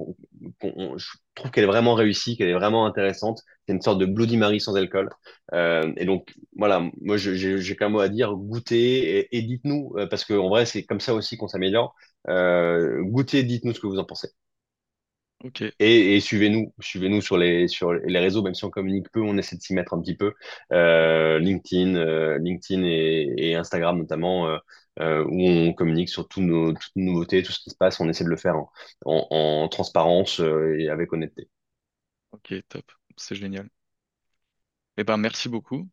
je 0.98 1.06
trouve 1.36 1.52
qu'elle 1.52 1.64
est 1.64 1.68
vraiment 1.68 1.94
réussie, 1.94 2.38
qu'elle 2.38 2.50
est 2.50 2.54
vraiment 2.54 2.86
intéressante. 2.86 3.42
C'est 3.68 3.74
une 3.74 3.82
sorte 3.82 4.00
de 4.00 4.06
Bloody 4.06 4.38
Mary 4.38 4.60
sans 4.60 4.76
alcool. 4.76 5.10
Et 5.54 6.06
donc, 6.06 6.34
voilà, 6.56 6.82
moi, 7.02 7.18
j'ai 7.18 7.76
qu'un 7.76 7.90
mot 7.90 8.00
à 8.00 8.10
dire, 8.10 8.34
goûtez 8.36 9.20
et, 9.20 9.38
et 9.38 9.42
dites-nous, 9.42 9.96
parce 10.10 10.26
qu'en 10.26 10.50
vrai, 10.50 10.66
c'est 10.66 10.84
comme 10.84 11.00
ça 11.00 11.14
aussi 11.14 11.38
qu'on 11.38 11.48
s'améliore. 11.48 11.96
Euh, 12.30 13.02
goûtez, 13.04 13.44
dites-nous 13.44 13.74
ce 13.74 13.80
que 13.80 13.88
vous 13.88 14.00
en 14.00 14.06
pensez. 14.06 14.30
Ok, 15.44 15.62
Et, 15.80 16.16
et 16.16 16.20
suivez-nous, 16.20 16.74
suivez-nous 16.80 17.22
sur 17.22 17.38
les, 17.38 17.68
sur 17.68 17.94
les 17.94 18.20
réseaux, 18.20 18.44
même 18.44 18.54
si 18.54 18.64
on 18.66 18.70
communique 18.70 19.12
peu, 19.12 19.22
on 19.22 19.38
essaie 19.38 19.56
de 19.58 19.62
s'y 19.62 19.74
mettre 19.74 19.94
un 19.96 20.02
petit 20.02 20.16
peu. 20.16 20.34
Euh, 20.72 21.40
LinkedIn, 21.40 21.96
euh, 21.96 22.38
LinkedIn 22.40 22.84
et, 22.84 23.34
et 23.38 23.56
Instagram 23.56 23.98
notamment, 23.98 24.48
euh, 25.00 25.24
où 25.26 25.42
on 25.50 25.74
communique 25.74 26.10
sur 26.10 26.28
tous 26.28 26.42
nos, 26.42 26.74
toutes 26.74 26.92
nos 26.96 27.06
nouveautés, 27.14 27.42
tout 27.44 27.52
ce 27.52 27.60
qui 27.60 27.72
se 27.72 27.76
passe, 27.76 28.00
on 28.00 28.10
essaie 28.10 28.24
de 28.24 28.30
le 28.30 28.38
faire 28.38 28.56
en, 28.58 28.72
en, 29.06 29.28
en 29.64 29.68
transparence 29.70 30.40
et 30.40 30.90
avec 30.90 31.12
honnêteté. 31.14 31.50
ok, 32.32 32.54
top. 32.70 32.92
C'est 33.18 33.36
génial. 33.36 33.70
Eh 34.98 35.04
ben, 35.04 35.18
merci 35.18 35.50
beaucoup. 35.50 35.90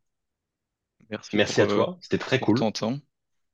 Merci 1.11 1.39
Merci 1.39 1.61
pour, 1.61 1.63
à 1.63 1.67
toi, 1.67 1.99
c'était 2.01 2.19
très 2.19 2.39
pour 2.39 2.55
cool. 2.55 2.55
ton 2.55 2.71
temps. 2.73 2.99